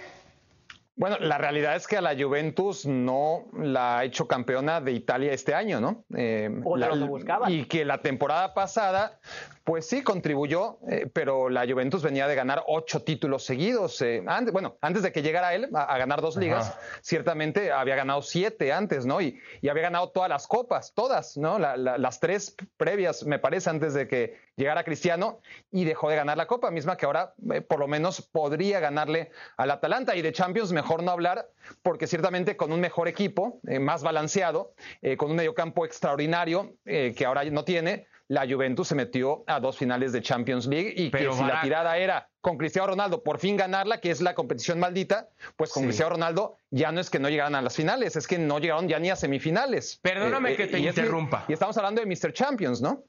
Bueno, 0.97 1.17
la 1.19 1.37
realidad 1.37 1.75
es 1.75 1.87
que 1.87 1.97
a 1.97 2.01
la 2.01 2.15
Juventus 2.15 2.85
no 2.85 3.47
la 3.53 3.99
ha 3.99 4.03
hecho 4.05 4.27
campeona 4.27 4.79
de 4.79 4.93
Italia 4.93 5.33
este 5.33 5.53
año, 5.53 5.81
¿no? 5.81 6.05
Eh, 6.15 6.49
o 6.63 6.77
lo 6.77 6.89
que 6.89 6.99
buscaba. 6.99 7.51
Y 7.51 7.65
que 7.65 7.83
la 7.83 8.01
temporada 8.01 8.53
pasada 8.53 9.19
pues 9.65 9.87
sí, 9.87 10.03
contribuyó, 10.03 10.77
eh, 10.87 11.09
pero 11.11 11.49
la 11.49 11.65
Juventus 11.67 12.03
venía 12.03 12.27
de 12.27 12.35
ganar 12.35 12.63
ocho 12.67 13.01
títulos 13.01 13.43
seguidos. 13.43 13.99
Eh, 14.03 14.23
antes, 14.27 14.53
bueno, 14.53 14.77
antes 14.79 15.01
de 15.01 15.11
que 15.11 15.23
llegara 15.23 15.55
él 15.55 15.69
a, 15.73 15.97
ganar 15.97 16.21
dos 16.21 16.37
ligas, 16.37 16.77
ciertamente 17.01 17.71
había 17.71 17.95
ganado 17.95 18.21
siete 18.21 18.71
antes, 18.71 19.07
¿no? 19.07 19.21
Y, 19.21 19.41
había 19.67 19.81
ganado 19.81 20.11
todas 20.11 20.29
las 20.29 20.45
copas, 20.45 20.93
todas, 20.93 21.35
¿no? 21.35 21.57
las 21.57 22.19
tres 22.19 22.55
previas, 22.77 23.25
me 23.25 23.39
parece, 23.39 23.71
antes 23.71 23.95
de 23.95 24.07
que 24.07 24.37
llegara 24.55 24.83
Cristiano, 24.83 25.39
y 25.71 25.83
dejó 25.83 26.11
de 26.11 26.15
ganar 26.15 26.37
la 26.37 26.45
copa, 26.45 26.69
misma 26.69 26.95
que 26.95 27.07
ahora 27.07 27.33
eh, 27.51 27.61
por 27.61 27.79
lo 27.79 27.87
menos 27.87 28.21
podría 28.21 28.79
ganarle 28.79 29.31
al 29.57 29.71
Atalanta. 29.71 30.15
Y 30.15 30.21
de 30.21 30.31
Champions 30.31 30.71
mejor 30.73 31.01
no 31.01 31.09
hablar, 31.09 31.49
porque 31.81 32.05
ciertamente 32.05 32.55
con 32.55 32.71
un 32.71 32.79
mejor 32.79 33.07
equipo, 33.07 33.59
más 33.79 34.03
balanceado, 34.03 34.75
con 35.17 35.31
un 35.31 35.37
mediocampo 35.37 35.85
extraordinario 35.85 36.75
que 36.85 37.25
ahora 37.25 37.43
no 37.45 37.63
tiene, 37.65 38.05
la 38.27 38.47
Juventus 38.47 38.87
se 38.87 38.95
metió 38.95 39.43
a 39.47 39.59
dos 39.59 39.77
finales 39.77 40.11
de 40.11 40.21
Champions 40.21 40.65
League 40.65 40.93
y 40.95 41.11
que 41.11 41.31
si 41.31 41.43
la 41.43 41.61
tirada 41.61 41.97
era 41.97 42.29
con 42.41 42.57
Cristiano 42.57 42.87
Ronaldo 42.87 43.23
por 43.23 43.39
fin 43.39 43.57
ganarla, 43.57 43.99
que 43.99 44.11
es 44.11 44.21
la 44.21 44.33
competición 44.33 44.79
maldita, 44.79 45.29
pues 45.55 45.71
con 45.71 45.83
Cristiano 45.83 46.11
Ronaldo 46.11 46.57
ya 46.69 46.91
no 46.91 47.01
es 47.01 47.09
que 47.09 47.19
no 47.19 47.29
llegaran 47.29 47.55
a 47.55 47.61
las 47.61 47.75
finales, 47.75 48.15
es 48.15 48.27
que 48.27 48.37
no 48.37 48.59
llegaron 48.59 48.87
ya 48.87 48.99
ni 48.99 49.09
a 49.09 49.15
semifinales. 49.15 49.99
Perdóname 50.01 50.53
eh, 50.53 50.55
que 50.55 50.67
te 50.67 50.79
interrumpa. 50.79 51.45
y 51.47 51.53
estamos 51.53 51.77
hablando 51.77 52.01
de 52.01 52.07
Mr. 52.07 52.33
Champions, 52.33 52.81
¿no? 52.81 53.03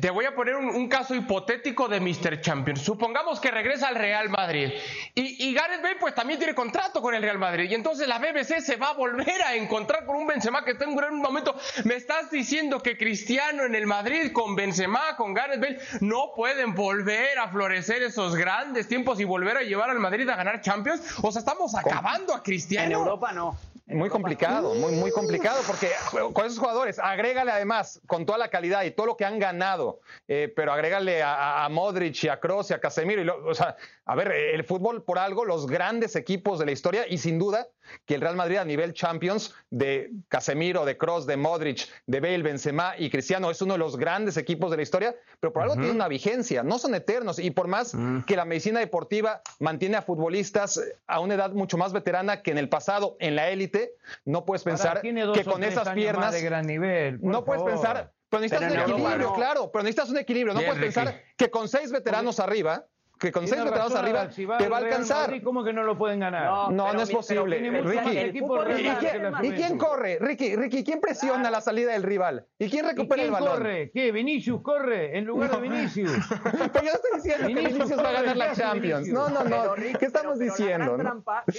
Te 0.00 0.10
voy 0.10 0.24
a 0.24 0.34
poner 0.34 0.56
un, 0.56 0.88
caso 0.88 1.14
hipotético 1.14 1.88
de 1.88 2.00
Mr. 2.00 2.40
Champions. 2.40 2.80
Supongamos 2.82 3.40
que 3.40 3.50
regresa 3.50 3.88
al 3.88 3.94
Real 3.94 4.28
Madrid 4.30 4.70
y, 5.14 5.48
y, 5.48 5.54
Gareth 5.54 5.82
Bale 5.82 5.96
pues 6.00 6.14
también 6.14 6.38
tiene 6.38 6.54
contrato 6.54 7.02
con 7.02 7.14
el 7.14 7.22
Real 7.22 7.38
Madrid 7.38 7.70
y 7.70 7.74
entonces 7.74 8.08
la 8.08 8.18
BBC 8.18 8.60
se 8.60 8.76
va 8.76 8.90
a 8.90 8.92
volver 8.94 9.42
a 9.42 9.54
encontrar 9.54 10.06
con 10.06 10.16
un 10.16 10.26
Benzema 10.26 10.64
que 10.64 10.72
está 10.72 10.84
en 10.84 10.90
un 10.90 10.96
gran 10.96 11.16
momento. 11.16 11.54
Me 11.84 11.94
estás 11.94 12.30
diciendo 12.30 12.82
que 12.82 12.96
Cristiano 12.96 13.64
en 13.64 13.74
el 13.74 13.86
Madrid 13.86 14.32
con 14.32 14.56
Benzema, 14.56 15.16
con 15.16 15.34
Gareth 15.34 15.60
Bale 15.60 15.78
no 16.00 16.32
pueden 16.34 16.74
volver 16.74 17.38
a 17.38 17.48
florecer 17.48 18.02
esos 18.02 18.34
grandes 18.34 18.88
tiempos 18.88 19.20
y 19.20 19.24
volver 19.24 19.58
a 19.58 19.62
llevar 19.62 19.90
al 19.90 19.98
Madrid 19.98 20.28
a 20.28 20.36
ganar 20.36 20.60
Champions. 20.62 21.02
O 21.22 21.30
sea, 21.30 21.40
estamos 21.40 21.74
acabando 21.74 22.34
a 22.34 22.42
Cristiano. 22.42 22.86
En 22.86 22.92
Europa 22.92 23.32
no. 23.32 23.56
Muy 23.86 24.08
complicado, 24.08 24.74
muy, 24.74 24.92
muy 24.92 25.10
complicado, 25.10 25.60
porque 25.66 25.90
con 26.32 26.46
esos 26.46 26.58
jugadores, 26.58 26.98
agrégale 26.98 27.50
además, 27.50 28.00
con 28.06 28.24
toda 28.24 28.38
la 28.38 28.48
calidad 28.48 28.84
y 28.84 28.92
todo 28.92 29.06
lo 29.06 29.16
que 29.16 29.24
han 29.24 29.38
ganado, 29.38 30.00
eh, 30.28 30.52
pero 30.54 30.72
agrégale 30.72 31.22
a, 31.22 31.68
Modric 31.70 32.24
y 32.24 32.28
a 32.28 32.38
Kroos 32.38 32.70
y 32.70 32.74
a 32.74 32.80
Casemiro. 32.80 33.22
Y 33.22 33.28
o 33.28 33.54
sea, 33.54 33.76
a 34.04 34.14
ver, 34.14 34.30
el 34.30 34.64
fútbol 34.64 35.02
por 35.02 35.18
algo, 35.18 35.44
los 35.44 35.66
grandes 35.66 36.16
equipos 36.16 36.58
de 36.58 36.66
la 36.66 36.72
historia, 36.72 37.06
y 37.08 37.18
sin 37.18 37.38
duda 37.38 37.68
que 38.06 38.14
el 38.14 38.20
Real 38.20 38.36
Madrid 38.36 38.56
a 38.56 38.64
nivel 38.64 38.92
Champions 38.94 39.54
de 39.70 40.10
Casemiro, 40.28 40.84
de 40.84 40.96
Kroos, 40.96 41.26
de 41.26 41.36
Modric, 41.36 41.88
de 42.06 42.20
Bale, 42.20 42.42
Benzema 42.42 42.94
y 42.98 43.10
Cristiano 43.10 43.50
es 43.50 43.62
uno 43.62 43.74
de 43.74 43.78
los 43.78 43.96
grandes 43.96 44.36
equipos 44.36 44.70
de 44.70 44.76
la 44.76 44.82
historia, 44.82 45.14
pero 45.40 45.52
por 45.52 45.62
algo 45.62 45.74
tiene 45.74 45.90
una 45.90 46.08
vigencia, 46.08 46.62
no 46.62 46.78
son 46.78 46.94
eternos. 46.94 47.38
Y 47.38 47.50
por 47.50 47.68
más 47.68 47.94
mm. 47.94 48.22
que 48.22 48.36
la 48.36 48.44
medicina 48.44 48.80
deportiva 48.80 49.42
mantiene 49.60 49.96
a 49.96 50.02
futbolistas 50.02 50.80
a 51.06 51.20
una 51.20 51.34
edad 51.34 51.52
mucho 51.52 51.76
más 51.76 51.92
veterana 51.92 52.42
que 52.42 52.50
en 52.50 52.58
el 52.58 52.68
pasado, 52.68 53.16
en 53.20 53.36
la 53.36 53.50
élite, 53.50 53.94
no 54.24 54.44
puedes 54.44 54.62
pensar 54.62 55.00
que 55.02 55.44
con 55.44 55.64
esas 55.64 55.88
piernas. 55.90 56.32
De 56.32 56.42
gran 56.42 56.66
nivel, 56.66 57.18
no 57.22 57.44
puedes 57.44 57.62
pensar. 57.62 58.12
Pero 58.28 58.40
necesitas 58.40 58.72
un 58.72 58.78
equilibrio, 58.78 59.34
claro, 59.34 59.70
pero 59.70 59.82
necesitas 59.82 60.08
un 60.08 60.16
equilibrio. 60.16 60.54
No 60.54 60.60
puedes 60.60 60.78
pensar 60.78 61.22
que 61.36 61.50
con 61.50 61.68
seis 61.68 61.92
veteranos 61.92 62.40
arriba 62.40 62.86
que 63.22 63.30
con 63.30 63.46
seis 63.46 63.62
veteranos 63.62 63.94
arriba 63.94 64.28
te 64.28 64.68
va 64.68 64.78
a 64.78 64.80
alcanzar. 64.80 65.40
¿Cómo 65.42 65.62
que 65.62 65.72
no 65.72 65.84
lo 65.84 65.96
pueden 65.96 66.18
ganar? 66.18 66.72
No, 66.72 66.92
no, 66.92 67.00
es 67.00 67.10
posible. 67.10 67.58
Ricky, 67.82 68.18
¿y, 68.18 69.52
quién, 69.52 69.78
corre? 69.78 70.18
Ricky, 70.18 70.56
Ricky, 70.56 70.82
¿quién 70.82 71.00
presiona 71.00 71.48
la 71.48 71.60
salida 71.60 71.92
del 71.92 72.02
rival? 72.02 72.46
¿Y 72.58 72.68
quién 72.68 72.84
recupera 72.84 73.22
el 73.22 73.30
balón? 73.30 73.58
corre? 73.58 73.92
¿Qué? 73.92 74.10
¿Vinicius 74.10 74.60
corre 74.62 75.16
en 75.16 75.24
lugar 75.24 75.52
de 75.52 75.60
Vinicius? 75.60 76.10
pero 76.72 76.84
yo 76.84 76.90
estoy 76.90 77.10
diciendo 77.14 77.46
que 77.46 77.54
Vinicius 77.54 77.98
va 77.98 78.08
a 78.08 78.12
ganar 78.12 78.36
la 78.36 78.52
Champions. 78.54 79.08
No, 79.08 79.28
no, 79.28 79.44
no. 79.44 79.74
¿Qué 79.74 80.04
estamos 80.04 80.40
diciendo? 80.40 80.96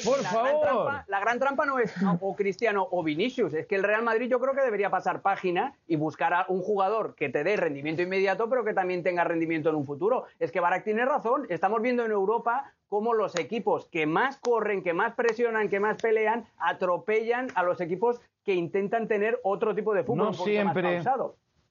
Por 0.04 0.22
favor. 0.24 0.94
La 1.08 1.20
gran 1.22 1.40
trampa 1.40 1.66
no 1.66 1.80
es 1.80 1.94
o 2.20 2.36
Cristiano 2.36 2.88
o 2.92 3.04
Vinicius. 3.04 3.54
Es 3.54 3.68
que 3.68 3.76
el 3.76 3.84
Real 3.84 4.04
Madrid 4.04 4.30
yo 4.30 4.40
creo 4.40 4.54
que 4.54 4.62
debería 4.62 4.90
pasar 4.90 5.22
página 5.22 5.76
y 5.88 5.96
buscar 5.96 6.34
a 6.34 6.46
un 6.50 6.62
jugador 6.62 7.16
que 7.16 7.30
te 7.30 7.46
dé 7.46 7.56
rendimiento 7.56 8.02
inmediato, 8.02 8.50
pero 8.50 8.66
que 8.66 8.74
también 8.74 9.02
tenga 9.02 9.24
rendimiento 9.24 9.70
en 9.70 9.76
un 9.76 9.86
futuro. 9.86 10.26
Es 10.40 10.52
que 10.52 10.60
Barak 10.60 10.84
tiene 10.84 11.06
razón 11.06 11.46
estamos 11.54 11.82
viendo 11.82 12.06
en 12.06 12.12
Europa 12.12 12.74
cómo 12.88 13.14
los 13.14 13.36
equipos 13.38 13.88
que 13.88 14.06
más 14.06 14.38
corren, 14.38 14.84
que 14.84 14.94
más 14.94 15.14
presionan, 15.16 15.70
que 15.70 15.80
más 15.80 16.02
pelean, 16.02 16.46
atropellan 16.58 17.48
a 17.56 17.64
los 17.64 17.82
equipos 17.82 18.22
que 18.44 18.54
intentan 18.54 19.08
tener 19.08 19.40
otro 19.44 19.74
tipo 19.74 19.94
de 19.94 20.04
fútbol 20.04 20.28
no 20.28 20.34
siempre. 20.34 21.02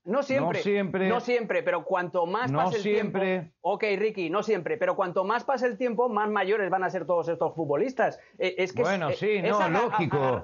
No 0.05 0.25
siempre, 0.25 0.59
no 0.59 0.63
siempre, 0.63 1.09
no 1.09 1.21
siempre, 1.21 1.63
pero 1.63 1.85
cuanto 1.85 2.27
más 2.27 2.51
pase 2.51 2.79
el 2.79 2.83
tiempo, 2.83 3.21
ok, 3.61 3.85
Ricky, 3.97 4.31
no 4.31 4.43
siempre, 4.43 4.77
pero 4.77 4.97
cuanto 4.97 5.23
más 5.23 5.45
pase 5.45 5.67
el 5.69 5.79
tiempo, 5.79 6.09
más 6.09 6.29
mayores 6.29 6.71
van 6.71 6.83
a 6.83 6.91
ser 6.91 7.07
todos 7.07 7.29
estos 7.29 7.55
futbolistas. 7.55 8.19
Eh, 8.37 8.57
es 8.59 8.73
que 8.73 8.83
bueno, 8.83 9.13
sí, 9.13 9.41
no, 9.43 9.69
lógico. 9.69 10.43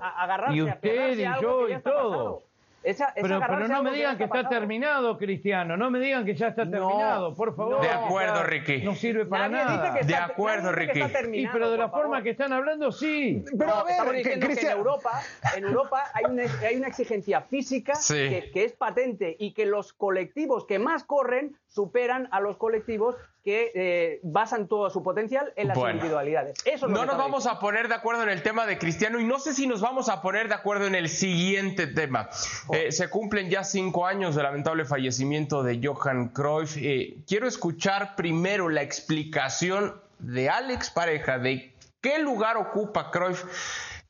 y 0.53 0.62
usted 0.62 1.18
y 1.18 1.42
yo 1.42 1.68
y 1.68 1.77
todo 1.81 2.47
pero, 2.82 3.68
no 3.68 3.82
me 3.82 3.92
digan 3.92 4.16
que 4.16 4.24
está 4.24 4.48
terminado, 4.48 5.18
Cristiano. 5.18 5.76
No 5.76 5.90
me 5.90 5.98
digan 5.98 6.24
que 6.24 6.34
ya 6.34 6.48
está 6.48 6.68
terminado, 6.68 7.34
por 7.34 7.54
favor. 7.54 7.80
de 7.80 7.88
acuerdo, 7.88 8.42
Ricky. 8.44 8.82
No 8.82 8.94
sirve 8.94 9.26
para 9.26 9.48
nada. 9.48 9.98
de 10.02 10.14
acuerdo, 10.14 10.72
Ricky. 10.72 11.00
y 11.32 11.46
pero 11.48 11.70
de 11.70 11.78
la 11.78 11.88
forma 11.88 12.22
que 12.22 12.30
están 12.30 12.52
hablando, 12.52 12.92
sí. 12.92 13.44
Pero 13.58 13.74
a 13.74 13.84
ver, 13.84 14.22
que, 14.22 14.32
en 14.34 14.68
Europa, 14.68 15.22
en 15.56 15.64
Europa 15.64 16.04
hay, 16.14 16.24
una, 16.26 16.42
hay 16.66 16.76
una 16.76 16.88
exigencia 16.88 17.42
física 17.42 17.94
que, 18.06 18.50
que 18.52 18.64
es 18.64 18.72
patente 18.72 19.36
y 19.38 19.52
que 19.52 19.66
los 19.66 19.92
colectivos 19.92 20.64
que 20.66 20.78
más 20.78 21.04
corren 21.04 21.56
superan 21.66 22.28
a 22.32 22.40
los 22.40 22.56
colectivos 22.56 23.16
que 23.48 23.72
eh, 23.74 24.20
basan 24.24 24.68
todo 24.68 24.90
su 24.90 25.02
potencial 25.02 25.54
en 25.56 25.68
las 25.68 25.78
individualidades. 25.78 26.62
no 26.87 27.06
nos 27.06 27.16
vamos 27.16 27.46
a 27.46 27.58
poner 27.58 27.88
de 27.88 27.94
acuerdo 27.94 28.22
en 28.22 28.28
el 28.28 28.42
tema 28.42 28.66
de 28.66 28.76
Cristiano 28.76 29.18
y 29.18 29.24
no 29.24 29.38
sé 29.38 29.54
si 29.54 29.66
nos 29.66 29.80
vamos 29.80 30.11
a 30.11 30.20
poner 30.20 30.48
de 30.48 30.54
acuerdo 30.54 30.87
en 30.87 30.94
el 30.94 31.08
siguiente 31.08 31.87
tema. 31.87 32.28
Oh. 32.66 32.74
Eh, 32.74 32.92
se 32.92 33.08
cumplen 33.08 33.48
ya 33.48 33.64
cinco 33.64 34.04
años 34.04 34.34
del 34.34 34.44
lamentable 34.44 34.84
fallecimiento 34.84 35.62
de 35.62 35.80
Johan 35.82 36.28
Cruyff. 36.28 36.76
Eh, 36.76 37.16
quiero 37.26 37.48
escuchar 37.48 38.16
primero 38.16 38.68
la 38.68 38.82
explicación 38.82 39.98
de 40.18 40.50
Alex 40.50 40.90
Pareja, 40.90 41.38
de 41.38 41.72
qué 42.02 42.18
lugar 42.18 42.58
ocupa 42.58 43.11
Cruyff 43.11 43.44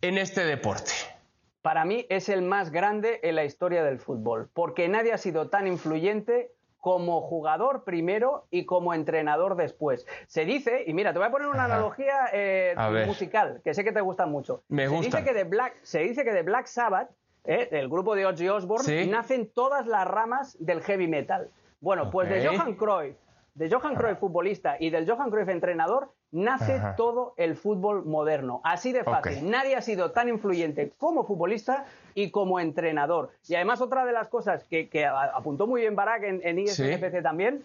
en 0.01 0.18
este 0.18 0.44
deporte. 0.46 0.90
Para 1.62 1.85
mí 1.85 2.07
es 2.09 2.29
el 2.29 2.42
más 2.42 2.72
grande 2.72 3.20
en 3.22 3.37
la 3.37 3.44
historia 3.44 3.85
del 3.85 4.01
fútbol, 4.01 4.51
porque 4.53 4.88
nadie 4.88 5.12
ha 5.12 5.18
sido 5.18 5.48
tan 5.48 5.68
influyente 5.68 6.51
como 6.79 7.21
jugador 7.21 7.85
primero 7.85 8.47
y 8.51 8.64
como 8.64 8.95
entrenador 8.95 9.57
después. 9.57 10.07
Se 10.27 10.45
dice, 10.45 10.85
y 10.87 10.95
mira, 10.95 11.12
te 11.12 11.19
voy 11.19 11.29
a 11.29 11.31
poner 11.31 11.49
una 11.49 11.64
analogía 11.64 12.29
eh, 12.33 12.75
musical, 13.07 13.61
que 13.64 13.75
sé 13.75 13.85
que 13.85 13.93
te 13.93 14.01
gusta 14.01 14.27
mucho. 14.27 14.62
Me 14.69 14.85
se 14.85 14.88
gusta. 14.88 15.19
Dice 15.19 15.25
que 15.25 15.35
de 15.35 15.45
Black, 15.45 15.77
se 15.83 16.01
dice 16.01 16.25
que 16.25 16.33
de 16.33 16.43
Black 16.43 16.67
Sabbath, 16.67 17.11
eh, 17.45 17.69
del 17.71 17.88
grupo 17.88 18.14
de 18.14 18.27
Ozzy 18.27 18.49
Osbourne, 18.49 19.07
nacen 19.07 19.51
todas 19.53 19.87
las 19.87 20.07
ramas 20.07 20.57
del 20.61 20.83
heavy 20.83 21.09
metal. 21.09 21.51
Bueno, 21.81 22.11
pues 22.11 22.29
de 22.29 22.47
Johan 22.47 22.75
Cruyff, 22.75 23.17
de 23.55 23.71
Johan 23.71 23.95
Cruyff 23.95 24.19
futbolista 24.19 24.77
y 24.79 24.91
del 24.91 25.09
Johan 25.09 25.31
Cruyff 25.31 25.49
entrenador, 25.49 26.12
nace 26.31 26.81
todo 26.97 27.35
el 27.37 27.57
fútbol 27.57 28.05
moderno. 28.05 28.61
Así 28.64 28.93
de 28.93 29.05
fácil. 29.05 29.51
Nadie 29.51 29.77
ha 29.77 29.83
sido 29.83 30.12
tan 30.12 30.29
influyente 30.29 30.93
como 30.99 31.25
futbolista 31.25 31.87
y 32.14 32.31
como 32.31 32.61
entrenador. 32.61 33.31
Y 33.49 33.55
además 33.55 33.81
otra 33.81 34.05
de 34.05 34.12
las 34.12 34.29
cosas 34.29 34.64
que, 34.64 34.88
apuntó 35.07 35.67
muy 35.67 35.83
bien 35.83 35.97
Barak 35.97 36.25
en, 36.25 36.41
en 36.45 36.59
ISFC 36.59 37.23
también, 37.23 37.64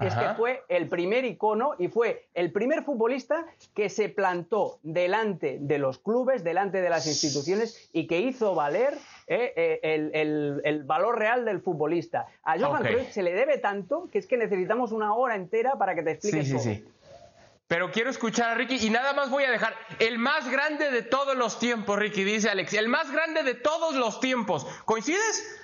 es 0.00 0.14
que 0.14 0.34
fue 0.36 0.62
el 0.68 0.88
primer 0.88 1.24
icono 1.24 1.74
y 1.78 1.88
fue 1.88 2.26
el 2.34 2.52
primer 2.52 2.84
futbolista 2.84 3.46
que 3.74 3.88
se 3.88 4.08
plantó 4.08 4.78
delante 4.82 5.58
de 5.60 5.78
los 5.78 5.98
clubes, 5.98 6.42
delante 6.42 6.80
de 6.80 6.88
las 6.88 7.06
instituciones 7.06 7.90
y 7.92 8.06
que 8.06 8.20
hizo 8.20 8.54
valer 8.54 8.94
eh, 9.26 9.52
eh, 9.82 10.60
el, 10.64 10.84
valor 10.84 11.18
real 11.18 11.44
del 11.44 11.60
futbolista. 11.60 12.26
A 12.42 12.58
Johan 12.58 12.82
Cruyff 12.82 13.10
se 13.10 13.22
le 13.22 13.34
debe 13.34 13.58
tanto 13.58 14.08
que 14.10 14.18
es 14.18 14.26
que 14.26 14.36
necesitamos 14.36 14.92
una 14.92 15.14
hora 15.14 15.36
entera 15.36 15.74
para 15.76 15.94
que 15.94 16.02
te 16.02 16.12
explique 16.12 16.44
sí, 16.44 16.58
Sí, 16.58 16.74
sí. 16.76 16.84
Pero 17.70 17.92
quiero 17.92 18.10
escuchar 18.10 18.50
a 18.50 18.54
Ricky 18.56 18.84
y 18.84 18.90
nada 18.90 19.12
más 19.12 19.30
voy 19.30 19.44
a 19.44 19.50
dejar 19.52 19.74
el 20.00 20.18
más 20.18 20.50
grande 20.50 20.90
de 20.90 21.02
todos 21.02 21.36
los 21.36 21.60
tiempos, 21.60 21.96
Ricky, 21.96 22.24
dice 22.24 22.50
Alex. 22.50 22.74
El 22.74 22.88
más 22.88 23.12
grande 23.12 23.44
de 23.44 23.54
todos 23.54 23.94
los 23.94 24.18
tiempos. 24.18 24.66
¿Coincides? 24.84 25.56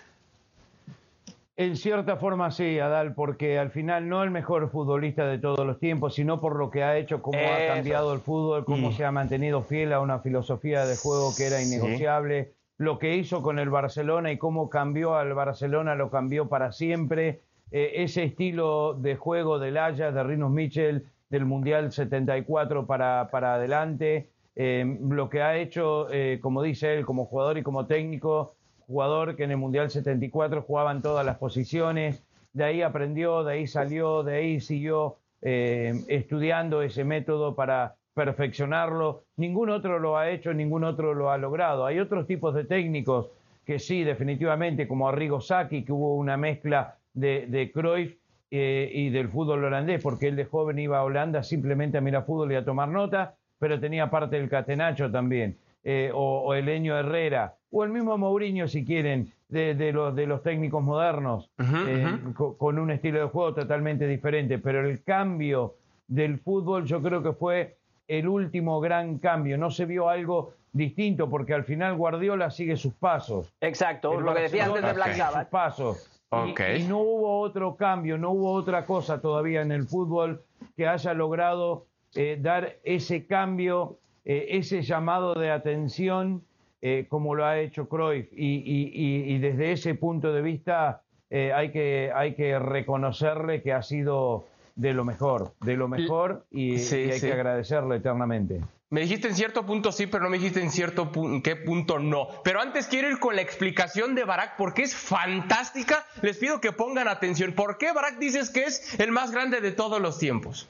En 1.56 1.74
cierta 1.76 2.16
forma 2.16 2.52
sí, 2.52 2.78
Adal, 2.78 3.14
porque 3.14 3.58
al 3.58 3.72
final 3.72 4.08
no 4.08 4.22
el 4.22 4.30
mejor 4.30 4.70
futbolista 4.70 5.26
de 5.26 5.38
todos 5.38 5.66
los 5.66 5.80
tiempos, 5.80 6.14
sino 6.14 6.40
por 6.40 6.54
lo 6.54 6.70
que 6.70 6.84
ha 6.84 6.96
hecho, 6.96 7.22
cómo 7.22 7.40
ha 7.40 7.74
cambiado 7.74 8.14
el 8.14 8.20
fútbol, 8.20 8.64
cómo 8.64 8.90
mm. 8.90 8.92
se 8.92 9.04
ha 9.04 9.10
mantenido 9.10 9.62
fiel 9.64 9.92
a 9.92 9.98
una 9.98 10.20
filosofía 10.20 10.86
de 10.86 10.96
juego 10.96 11.32
que 11.36 11.48
era 11.48 11.60
innegociable, 11.60 12.52
lo 12.78 13.00
que 13.00 13.16
hizo 13.16 13.42
con 13.42 13.58
el 13.58 13.68
Barcelona 13.68 14.30
y 14.30 14.38
cómo 14.38 14.70
cambió 14.70 15.16
al 15.16 15.34
Barcelona, 15.34 15.96
lo 15.96 16.08
cambió 16.10 16.48
para 16.48 16.70
siempre. 16.70 17.40
Eh, 17.72 18.04
ese 18.04 18.22
estilo 18.22 18.94
de 18.94 19.16
juego 19.16 19.58
del 19.58 19.76
Haya, 19.76 20.12
de 20.12 20.22
Rinus 20.22 20.52
Michel, 20.52 21.06
del 21.28 21.44
Mundial 21.44 21.92
74 21.92 22.86
para, 22.86 23.28
para 23.30 23.54
adelante. 23.54 24.30
Eh, 24.54 24.98
lo 25.02 25.28
que 25.28 25.42
ha 25.42 25.56
hecho, 25.56 26.10
eh, 26.10 26.38
como 26.40 26.62
dice 26.62 26.94
él, 26.94 27.04
como 27.04 27.26
jugador 27.26 27.58
y 27.58 27.62
como 27.62 27.86
técnico, 27.86 28.54
jugador 28.86 29.36
que 29.36 29.44
en 29.44 29.50
el 29.50 29.56
Mundial 29.58 29.90
74 29.90 30.62
jugaba 30.62 30.92
en 30.92 31.02
todas 31.02 31.26
las 31.26 31.36
posiciones, 31.36 32.24
de 32.52 32.64
ahí 32.64 32.82
aprendió, 32.82 33.44
de 33.44 33.54
ahí 33.54 33.66
salió, 33.66 34.22
de 34.22 34.36
ahí 34.36 34.60
siguió 34.60 35.16
eh, 35.42 35.92
estudiando 36.08 36.80
ese 36.80 37.04
método 37.04 37.54
para 37.54 37.96
perfeccionarlo. 38.14 39.24
Ningún 39.36 39.68
otro 39.68 39.98
lo 39.98 40.16
ha 40.16 40.30
hecho, 40.30 40.54
ningún 40.54 40.84
otro 40.84 41.12
lo 41.12 41.30
ha 41.30 41.36
logrado. 41.36 41.84
Hay 41.84 41.98
otros 41.98 42.26
tipos 42.26 42.54
de 42.54 42.64
técnicos 42.64 43.28
que 43.66 43.78
sí, 43.78 44.04
definitivamente, 44.04 44.88
como 44.88 45.08
Arrigo 45.08 45.40
Sacchi, 45.40 45.84
que 45.84 45.92
hubo 45.92 46.14
una 46.14 46.38
mezcla 46.38 46.96
de, 47.12 47.46
de 47.46 47.70
Cruyff 47.72 48.16
eh, 48.58 48.90
y 48.92 49.10
del 49.10 49.28
fútbol 49.28 49.64
holandés, 49.64 50.02
porque 50.02 50.28
él 50.28 50.36
de 50.36 50.44
joven 50.44 50.78
iba 50.78 50.98
a 50.98 51.04
Holanda 51.04 51.42
simplemente 51.42 51.98
a 51.98 52.00
mirar 52.00 52.24
fútbol 52.24 52.52
y 52.52 52.54
a 52.54 52.64
tomar 52.64 52.88
nota, 52.88 53.34
pero 53.58 53.78
tenía 53.80 54.10
parte 54.10 54.36
del 54.36 54.48
catenacho 54.48 55.10
también, 55.10 55.58
eh, 55.84 56.10
o, 56.14 56.54
el 56.54 56.68
Eño 56.68 56.96
Herrera, 56.96 57.54
o 57.70 57.84
el 57.84 57.90
mismo 57.90 58.16
Mourinho, 58.16 58.68
si 58.68 58.84
quieren, 58.84 59.32
de, 59.48 59.92
los, 59.92 60.14
de 60.16 60.26
los 60.26 60.42
técnicos 60.42 60.82
modernos, 60.82 61.50
eh, 61.58 62.18
con, 62.34 62.78
un 62.78 62.90
estilo 62.90 63.20
de 63.20 63.26
juego 63.26 63.54
totalmente 63.54 64.06
diferente, 64.06 64.58
pero 64.58 64.80
el 64.80 65.02
cambio 65.04 65.74
del 66.08 66.38
fútbol 66.38 66.84
yo 66.84 67.02
creo 67.02 67.22
que 67.22 67.32
fue 67.32 67.76
el 68.08 68.26
último 68.26 68.80
gran 68.80 69.18
cambio, 69.18 69.58
no 69.58 69.70
se 69.70 69.84
vio 69.84 70.08
algo 70.08 70.54
distinto, 70.72 71.28
porque 71.28 71.54
al 71.54 71.64
final 71.64 71.96
Guardiola 71.96 72.50
sigue 72.50 72.76
sus 72.76 72.94
pasos. 72.94 73.52
Exacto, 73.60 74.20
lo 74.20 74.34
que 74.34 74.42
decía 74.42 74.66
antes 74.66 74.82
de 74.82 74.92
Black 74.92 75.14
Sabbath. 75.14 75.42
Sus 75.42 75.50
pasos. 75.50 76.15
Y, 76.32 76.82
no 76.82 76.98
hubo 76.98 77.40
otro 77.40 77.76
cambio, 77.76 78.18
no 78.18 78.32
hubo 78.32 78.52
otra 78.52 78.84
cosa 78.84 79.20
todavía 79.20 79.62
en 79.62 79.70
el 79.70 79.86
fútbol 79.86 80.42
que 80.76 80.88
haya 80.88 81.14
logrado 81.14 81.86
eh, 82.16 82.36
dar 82.40 82.76
ese 82.82 83.26
cambio, 83.26 83.98
eh, 84.24 84.46
ese 84.50 84.82
llamado 84.82 85.34
de 85.34 85.50
atención 85.50 86.42
eh, 86.82 87.06
como 87.08 87.36
lo 87.36 87.44
ha 87.44 87.60
hecho 87.60 87.88
Cruyff. 87.88 88.28
Y, 88.32 89.38
desde 89.38 89.72
ese 89.72 89.94
punto 89.94 90.32
de 90.32 90.42
vista 90.42 91.02
hay, 91.30 91.70
que, 91.70 92.10
hay 92.14 92.34
que 92.34 92.58
reconocerle 92.58 93.62
que 93.62 93.72
ha 93.72 93.82
sido 93.82 94.46
de 94.74 94.94
lo 94.94 95.04
mejor, 95.04 95.52
de 95.60 95.76
lo 95.76 95.86
mejor 95.86 96.44
y, 96.50 96.76
hay 96.76 97.20
que 97.20 97.32
agradecerle 97.32 97.96
eternamente. 97.96 98.62
Me 98.88 99.00
dijiste 99.00 99.26
en 99.26 99.34
cierto 99.34 99.66
punto 99.66 99.90
sí, 99.90 100.06
pero 100.06 100.22
no 100.22 100.30
me 100.30 100.38
dijiste 100.38 100.60
en 100.60 100.70
cierto 100.70 101.10
qué 101.42 101.56
punto 101.56 101.98
no. 101.98 102.28
Pero 102.44 102.60
antes 102.60 102.86
quiero 102.86 103.10
ir 103.10 103.18
con 103.18 103.34
la 103.34 103.42
explicación 103.42 104.14
de 104.14 104.24
Barak 104.24 104.56
porque 104.56 104.82
es 104.82 104.94
fantástica. 104.94 106.06
Les 106.22 106.36
pido 106.36 106.60
que 106.60 106.70
pongan 106.70 107.08
atención. 107.08 107.52
¿Por 107.52 107.78
qué 107.78 107.92
Barak 107.92 108.18
dices 108.18 108.50
que 108.50 108.64
es 108.64 108.98
el 109.00 109.10
más 109.10 109.32
grande 109.32 109.60
de 109.60 109.72
todos 109.72 110.00
los 110.00 110.18
tiempos? 110.18 110.68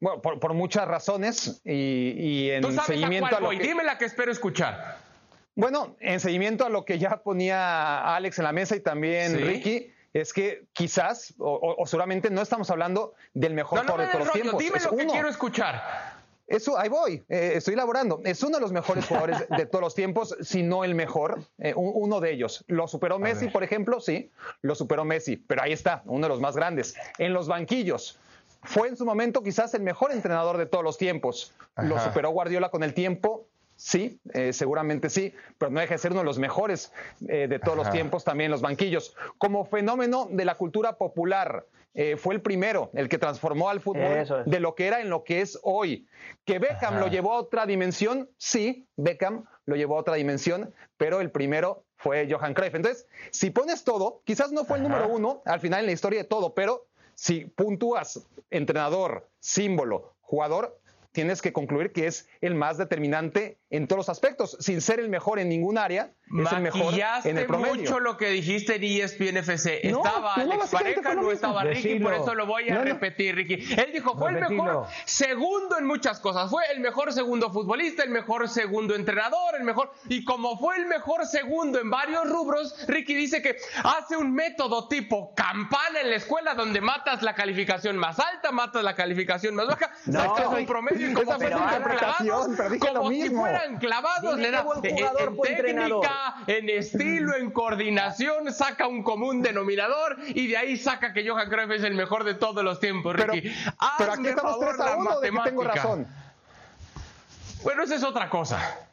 Bueno, 0.00 0.22
por, 0.22 0.54
muchas 0.54 0.88
razones 0.88 1.60
y, 1.64 2.50
en 2.50 2.80
seguimiento 2.80 3.36
a, 3.36 3.40
lo 3.40 3.50
que... 3.50 3.58
Dime 3.58 3.82
la 3.82 3.98
que 3.98 4.06
espero 4.06 4.32
escuchar. 4.32 4.98
Bueno, 5.54 5.96
en 5.98 6.20
seguimiento 6.20 6.64
a 6.64 6.68
lo 6.70 6.84
que 6.84 6.98
ya 6.98 7.20
ponía 7.22 8.14
Alex 8.14 8.38
en 8.38 8.44
la 8.44 8.52
mesa 8.52 8.76
y 8.76 8.80
también 8.80 9.44
Ricky, 9.44 9.92
es 10.12 10.32
que 10.32 10.66
quizás 10.72 11.34
o, 11.38 11.84
seguramente 11.84 12.30
no 12.30 12.42
estamos 12.42 12.70
hablando 12.70 13.14
del 13.34 13.54
mejor 13.54 13.80
jugador 13.80 14.00
de 14.00 14.06
todos 14.06 14.24
los 14.26 14.32
tiempos. 14.32 14.58
Dime 14.58 14.78
lo 14.80 14.96
que 14.96 15.06
quiero 15.06 15.28
escuchar. 15.28 16.07
Eso, 16.48 16.78
ahí 16.78 16.88
voy, 16.88 17.22
eh, 17.28 17.52
estoy 17.56 17.74
elaborando. 17.74 18.22
Es 18.24 18.42
uno 18.42 18.56
de 18.56 18.62
los 18.62 18.72
mejores 18.72 19.06
jugadores 19.06 19.46
de 19.50 19.66
todos 19.66 19.82
los 19.82 19.94
tiempos, 19.94 20.34
si 20.40 20.62
no 20.62 20.82
el 20.82 20.94
mejor, 20.94 21.44
eh, 21.58 21.74
uno 21.76 22.20
de 22.20 22.32
ellos. 22.32 22.64
¿Lo 22.68 22.88
superó 22.88 23.18
Messi, 23.18 23.48
por 23.48 23.62
ejemplo? 23.62 24.00
Sí, 24.00 24.30
lo 24.62 24.74
superó 24.74 25.04
Messi, 25.04 25.36
pero 25.36 25.62
ahí 25.62 25.72
está, 25.72 26.02
uno 26.06 26.26
de 26.26 26.30
los 26.30 26.40
más 26.40 26.56
grandes. 26.56 26.96
En 27.18 27.34
los 27.34 27.48
banquillos, 27.48 28.18
fue 28.62 28.88
en 28.88 28.96
su 28.96 29.04
momento 29.04 29.42
quizás 29.42 29.74
el 29.74 29.82
mejor 29.82 30.10
entrenador 30.10 30.56
de 30.56 30.64
todos 30.64 30.82
los 30.82 30.96
tiempos. 30.96 31.52
¿Lo 31.76 32.00
superó 32.00 32.30
Guardiola 32.30 32.70
con 32.70 32.82
el 32.82 32.94
tiempo? 32.94 33.46
Sí, 33.78 34.20
eh, 34.34 34.52
seguramente 34.52 35.08
sí, 35.08 35.32
pero 35.56 35.70
no 35.70 35.80
deja 35.80 35.94
de 35.94 35.98
ser 35.98 36.10
uno 36.10 36.20
de 36.20 36.26
los 36.26 36.38
mejores 36.38 36.92
de 37.20 37.58
todos 37.60 37.76
los 37.76 37.90
tiempos 37.90 38.24
también 38.24 38.46
en 38.46 38.52
los 38.52 38.60
banquillos. 38.60 39.14
Como 39.38 39.64
fenómeno 39.64 40.28
de 40.30 40.44
la 40.44 40.56
cultura 40.56 40.98
popular, 40.98 41.64
eh, 42.00 42.16
fue 42.16 42.34
el 42.34 42.40
primero, 42.40 42.90
el 42.94 43.08
que 43.08 43.18
transformó 43.18 43.70
al 43.70 43.80
fútbol 43.80 44.44
de 44.46 44.60
lo 44.60 44.76
que 44.76 44.86
era 44.86 45.00
en 45.00 45.10
lo 45.10 45.24
que 45.24 45.40
es 45.40 45.58
hoy. 45.62 46.06
Que 46.44 46.60
Beckham 46.60 47.00
lo 47.00 47.08
llevó 47.08 47.32
a 47.32 47.38
otra 47.38 47.66
dimensión, 47.66 48.30
sí, 48.36 48.86
Beckham 48.96 49.46
lo 49.64 49.74
llevó 49.74 49.96
a 49.96 50.00
otra 50.02 50.14
dimensión, 50.14 50.72
pero 50.96 51.20
el 51.20 51.32
primero 51.32 51.82
fue 51.96 52.28
Johan 52.30 52.54
Cruyff. 52.54 52.76
Entonces, 52.76 53.08
si 53.32 53.50
pones 53.50 53.82
todo, 53.82 54.22
quizás 54.24 54.52
no 54.52 54.64
fue 54.64 54.76
el 54.76 54.84
número 54.84 55.08
uno 55.08 55.42
al 55.44 55.58
final 55.58 55.80
en 55.80 55.86
la 55.86 55.92
historia 55.92 56.20
de 56.20 56.24
todo, 56.24 56.54
pero 56.54 56.86
si 57.14 57.46
puntúas 57.46 58.24
entrenador, 58.50 59.28
símbolo, 59.40 60.14
jugador, 60.20 60.78
tienes 61.18 61.42
que 61.42 61.52
concluir 61.52 61.90
que 61.90 62.06
es 62.06 62.28
el 62.40 62.54
más 62.54 62.78
determinante 62.78 63.58
en 63.70 63.88
todos 63.88 63.98
los 63.98 64.08
aspectos, 64.08 64.56
sin 64.60 64.80
ser 64.80 65.00
el 65.00 65.08
mejor 65.08 65.40
en 65.40 65.48
ningún 65.48 65.76
área, 65.76 66.12
es 66.28 66.52
el 66.52 66.60
mejor 66.60 66.94
en 67.24 67.38
el 67.38 67.46
promedio. 67.46 67.74
mucho 67.74 67.98
lo 67.98 68.16
que 68.16 68.30
dijiste 68.30 68.76
en 68.76 68.84
ESPN 68.84 69.38
FC. 69.38 69.88
estaba 69.88 70.34
Alex 70.34 70.70
Pareja, 70.70 71.14
no 71.14 71.32
estaba 71.32 71.64
Ricky, 71.64 71.98
por 71.98 72.14
eso 72.14 72.36
lo 72.36 72.46
voy 72.46 72.68
a 72.68 72.84
repetir, 72.84 73.34
Ricky. 73.34 73.54
Él 73.54 73.90
dijo, 73.92 74.16
fue 74.16 74.30
el 74.30 74.48
mejor 74.48 74.86
segundo 75.06 75.76
en 75.76 75.86
muchas 75.86 76.20
cosas. 76.20 76.48
Fue 76.50 76.62
el 76.72 76.78
mejor 76.78 77.12
segundo 77.12 77.50
futbolista, 77.50 78.04
el 78.04 78.10
mejor 78.10 78.48
segundo 78.48 78.94
entrenador, 78.94 79.56
el 79.56 79.64
mejor... 79.64 79.90
Y 80.08 80.24
como 80.24 80.56
fue 80.56 80.76
el 80.76 80.86
mejor 80.86 81.26
segundo 81.26 81.80
en 81.80 81.90
varios 81.90 82.30
rubros, 82.30 82.76
Ricky 82.86 83.16
dice 83.16 83.42
que 83.42 83.56
hace 83.82 84.16
un 84.16 84.32
método 84.32 84.86
tipo 84.86 85.34
campana 85.34 86.00
en 86.00 86.10
la 86.10 86.16
escuela 86.16 86.54
donde 86.54 86.80
matas 86.80 87.22
la 87.22 87.34
calificación 87.34 87.96
más 87.96 88.20
alta, 88.20 88.52
matas 88.52 88.84
la 88.84 88.94
calificación 88.94 89.56
más 89.56 89.66
baja, 89.66 89.90
sacas 90.04 90.46
un 90.56 90.64
promedio 90.64 91.07
como, 91.14 91.32
fue 91.32 91.48
clavados, 91.48 92.48
como 92.80 93.10
si 93.10 93.30
fueran 93.30 93.78
clavados, 93.78 94.38
le 94.38 94.50
da 94.50 94.64
en 94.82 95.40
técnica, 95.40 96.34
en 96.46 96.68
estilo, 96.70 97.36
en 97.36 97.50
coordinación, 97.50 98.52
saca 98.52 98.86
un 98.86 99.02
común 99.02 99.42
denominador 99.42 100.16
y 100.28 100.48
de 100.48 100.56
ahí 100.56 100.76
saca 100.76 101.12
que 101.12 101.28
Johan 101.28 101.48
Cruyff 101.48 101.70
es 101.70 101.82
el 101.84 101.94
mejor 101.94 102.24
de 102.24 102.34
todos 102.34 102.64
los 102.64 102.80
tiempos, 102.80 103.16
Ricky. 103.16 103.52
Pero, 103.98 104.12
aquí 104.12 104.28
estamos 104.28 104.60
3 104.60 104.80
a 104.80 104.96
1 104.96 105.20
de 105.20 105.30
que 105.30 105.38
tengo 105.44 105.64
razón. 105.64 106.06
Bueno, 107.62 107.82
esa 107.82 107.96
es 107.96 108.04
otra 108.04 108.28
cosa. 108.30 108.87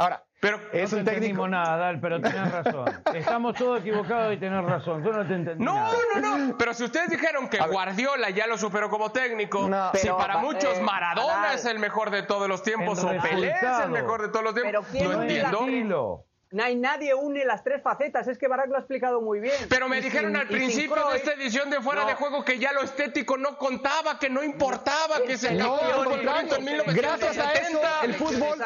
Ahora, 0.00 0.24
Pero 0.40 0.58
es 0.72 0.90
no 0.92 0.98
un 1.00 1.04
te 1.04 1.10
técnico. 1.10 1.46
nada, 1.46 1.76
Dal, 1.76 2.00
pero 2.00 2.18
tenés 2.22 2.50
razón. 2.50 3.02
Estamos 3.14 3.54
todos 3.54 3.80
equivocados 3.80 4.32
y 4.32 4.38
tenés 4.38 4.64
razón. 4.64 5.04
Yo 5.04 5.12
no 5.12 5.26
te 5.26 5.34
entendí 5.34 5.62
No, 5.62 5.74
nada. 5.74 5.92
no, 6.22 6.38
no. 6.38 6.56
Pero 6.56 6.72
si 6.72 6.84
ustedes 6.84 7.10
dijeron 7.10 7.50
que 7.50 7.58
Guardiola 7.58 8.30
ya 8.30 8.46
lo 8.46 8.56
superó 8.56 8.88
como 8.88 9.12
técnico, 9.12 9.68
No. 9.68 9.90
si 9.92 10.00
Pero, 10.04 10.16
para 10.16 10.34
pa- 10.34 10.40
muchos 10.40 10.78
eh, 10.78 10.80
Maradona 10.80 11.34
Nadal. 11.42 11.54
es 11.56 11.66
el 11.66 11.78
mejor 11.78 12.10
de 12.10 12.22
todos 12.22 12.48
los 12.48 12.62
tiempos 12.62 13.04
o 13.04 13.08
Pelé 13.20 13.50
es 13.50 13.62
el 13.84 13.90
mejor 13.90 14.22
de 14.22 14.28
todos 14.28 14.42
los 14.42 14.54
tiempos, 14.54 14.72
Pero 14.72 14.84
¿quién 14.90 15.12
no 15.12 15.22
entiendo. 15.22 15.58
Tranquilo. 15.58 16.24
No 16.52 16.64
hay 16.64 16.74
nadie 16.74 17.14
une 17.14 17.44
las 17.44 17.62
tres 17.62 17.80
facetas, 17.82 18.26
es 18.26 18.36
que 18.38 18.48
Barack 18.48 18.70
lo 18.70 18.76
ha 18.76 18.78
explicado 18.80 19.20
muy 19.20 19.38
bien. 19.38 19.54
Pero 19.68 19.88
me 19.88 19.98
Y 19.98 20.00
dijeron 20.00 20.32
sin- 20.32 20.40
al 20.40 20.48
principio 20.48 20.96
de 20.96 21.02
Cruyff, 21.02 21.14
esta 21.16 21.32
edición 21.34 21.68
de 21.70 21.80
Fuera 21.82 22.00
no. 22.02 22.06
de 22.08 22.14
Juego 22.14 22.42
que 22.44 22.58
ya 22.58 22.72
lo 22.72 22.80
estético 22.82 23.36
no 23.36 23.56
contaba, 23.58 24.18
que 24.18 24.30
no 24.30 24.42
importaba, 24.42 25.20
que 25.26 25.36
se 25.36 25.52
No, 25.54 25.76
acabó 25.76 25.90
el 26.00 26.04
conflicto 26.06 26.56
en 26.56 26.96
gracias 26.96 27.38
a 27.38 27.52
eso, 27.52 27.70
1970. 27.78 28.00
el 28.04 28.14
fútbol. 28.14 28.58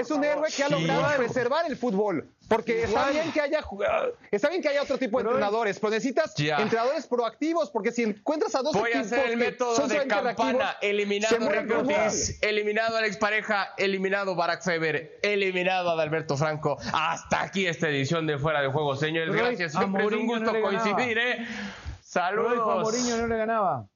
Es 0.00 0.10
un 0.10 0.24
héroe 0.24 0.48
que 0.54 0.62
ha 0.64 0.68
Sí. 0.68 0.72
logrado 0.72 1.00
Igual. 1.00 1.16
preservar 1.16 1.66
el 1.66 1.76
fútbol. 1.76 2.28
Porque 2.48 2.82
está 2.84 3.08
bien 3.08 3.32
que 3.32 3.40
haya 3.40 3.62
jug- 3.62 3.86
está 4.30 4.50
bien 4.50 4.60
que 4.60 4.68
haya 4.68 4.82
otro 4.82 4.98
tipo 4.98 5.16
de 5.16 5.24
Pero- 5.24 5.36
entrenadores, 5.36 5.78
pero 5.80 5.92
necesitas 5.92 6.34
Ya. 6.34 6.58
entrenadores 6.58 7.06
proactivos, 7.06 7.70
porque 7.70 7.90
si 7.90 8.02
encuentras 8.02 8.54
a 8.54 8.60
dos 8.60 8.74
Voy 8.74 8.92
a 8.92 9.00
hacer 9.00 9.30
el 9.30 9.38
método 9.38 9.74
son 9.76 9.88
de 9.88 10.06
campana. 10.06 10.76
Eliminado 10.82 11.36
fútbol. 11.36 11.86
Ortiz, 11.88 12.38
eliminado 12.42 12.98
Alex 12.98 13.16
Pareja, 13.16 13.72
eliminado 13.78 14.34
Barack 14.34 14.62
Feber, 14.62 15.18
eliminado 15.22 15.88
Adalberto 15.90 16.36
Franco. 16.36 16.76
Hasta 16.92 17.40
aquí 17.42 17.66
esta 17.66 17.88
edición 17.88 18.26
de 18.26 18.36
Fuera 18.36 18.60
de 18.60 18.68
Juego, 18.68 18.94
señores. 18.96 19.34
Gracias. 19.34 19.72
Siempre 19.72 20.04
es 20.04 20.12
un 20.12 20.26
gusto 20.26 20.52
no 20.52 20.60
coincidir, 20.60 21.16
¿eh? 21.18 21.46
Saludos. 22.02 22.82
Mourinho 22.82 23.16
no 23.16 23.26
le 23.26 23.36
ganaba. 23.38 23.86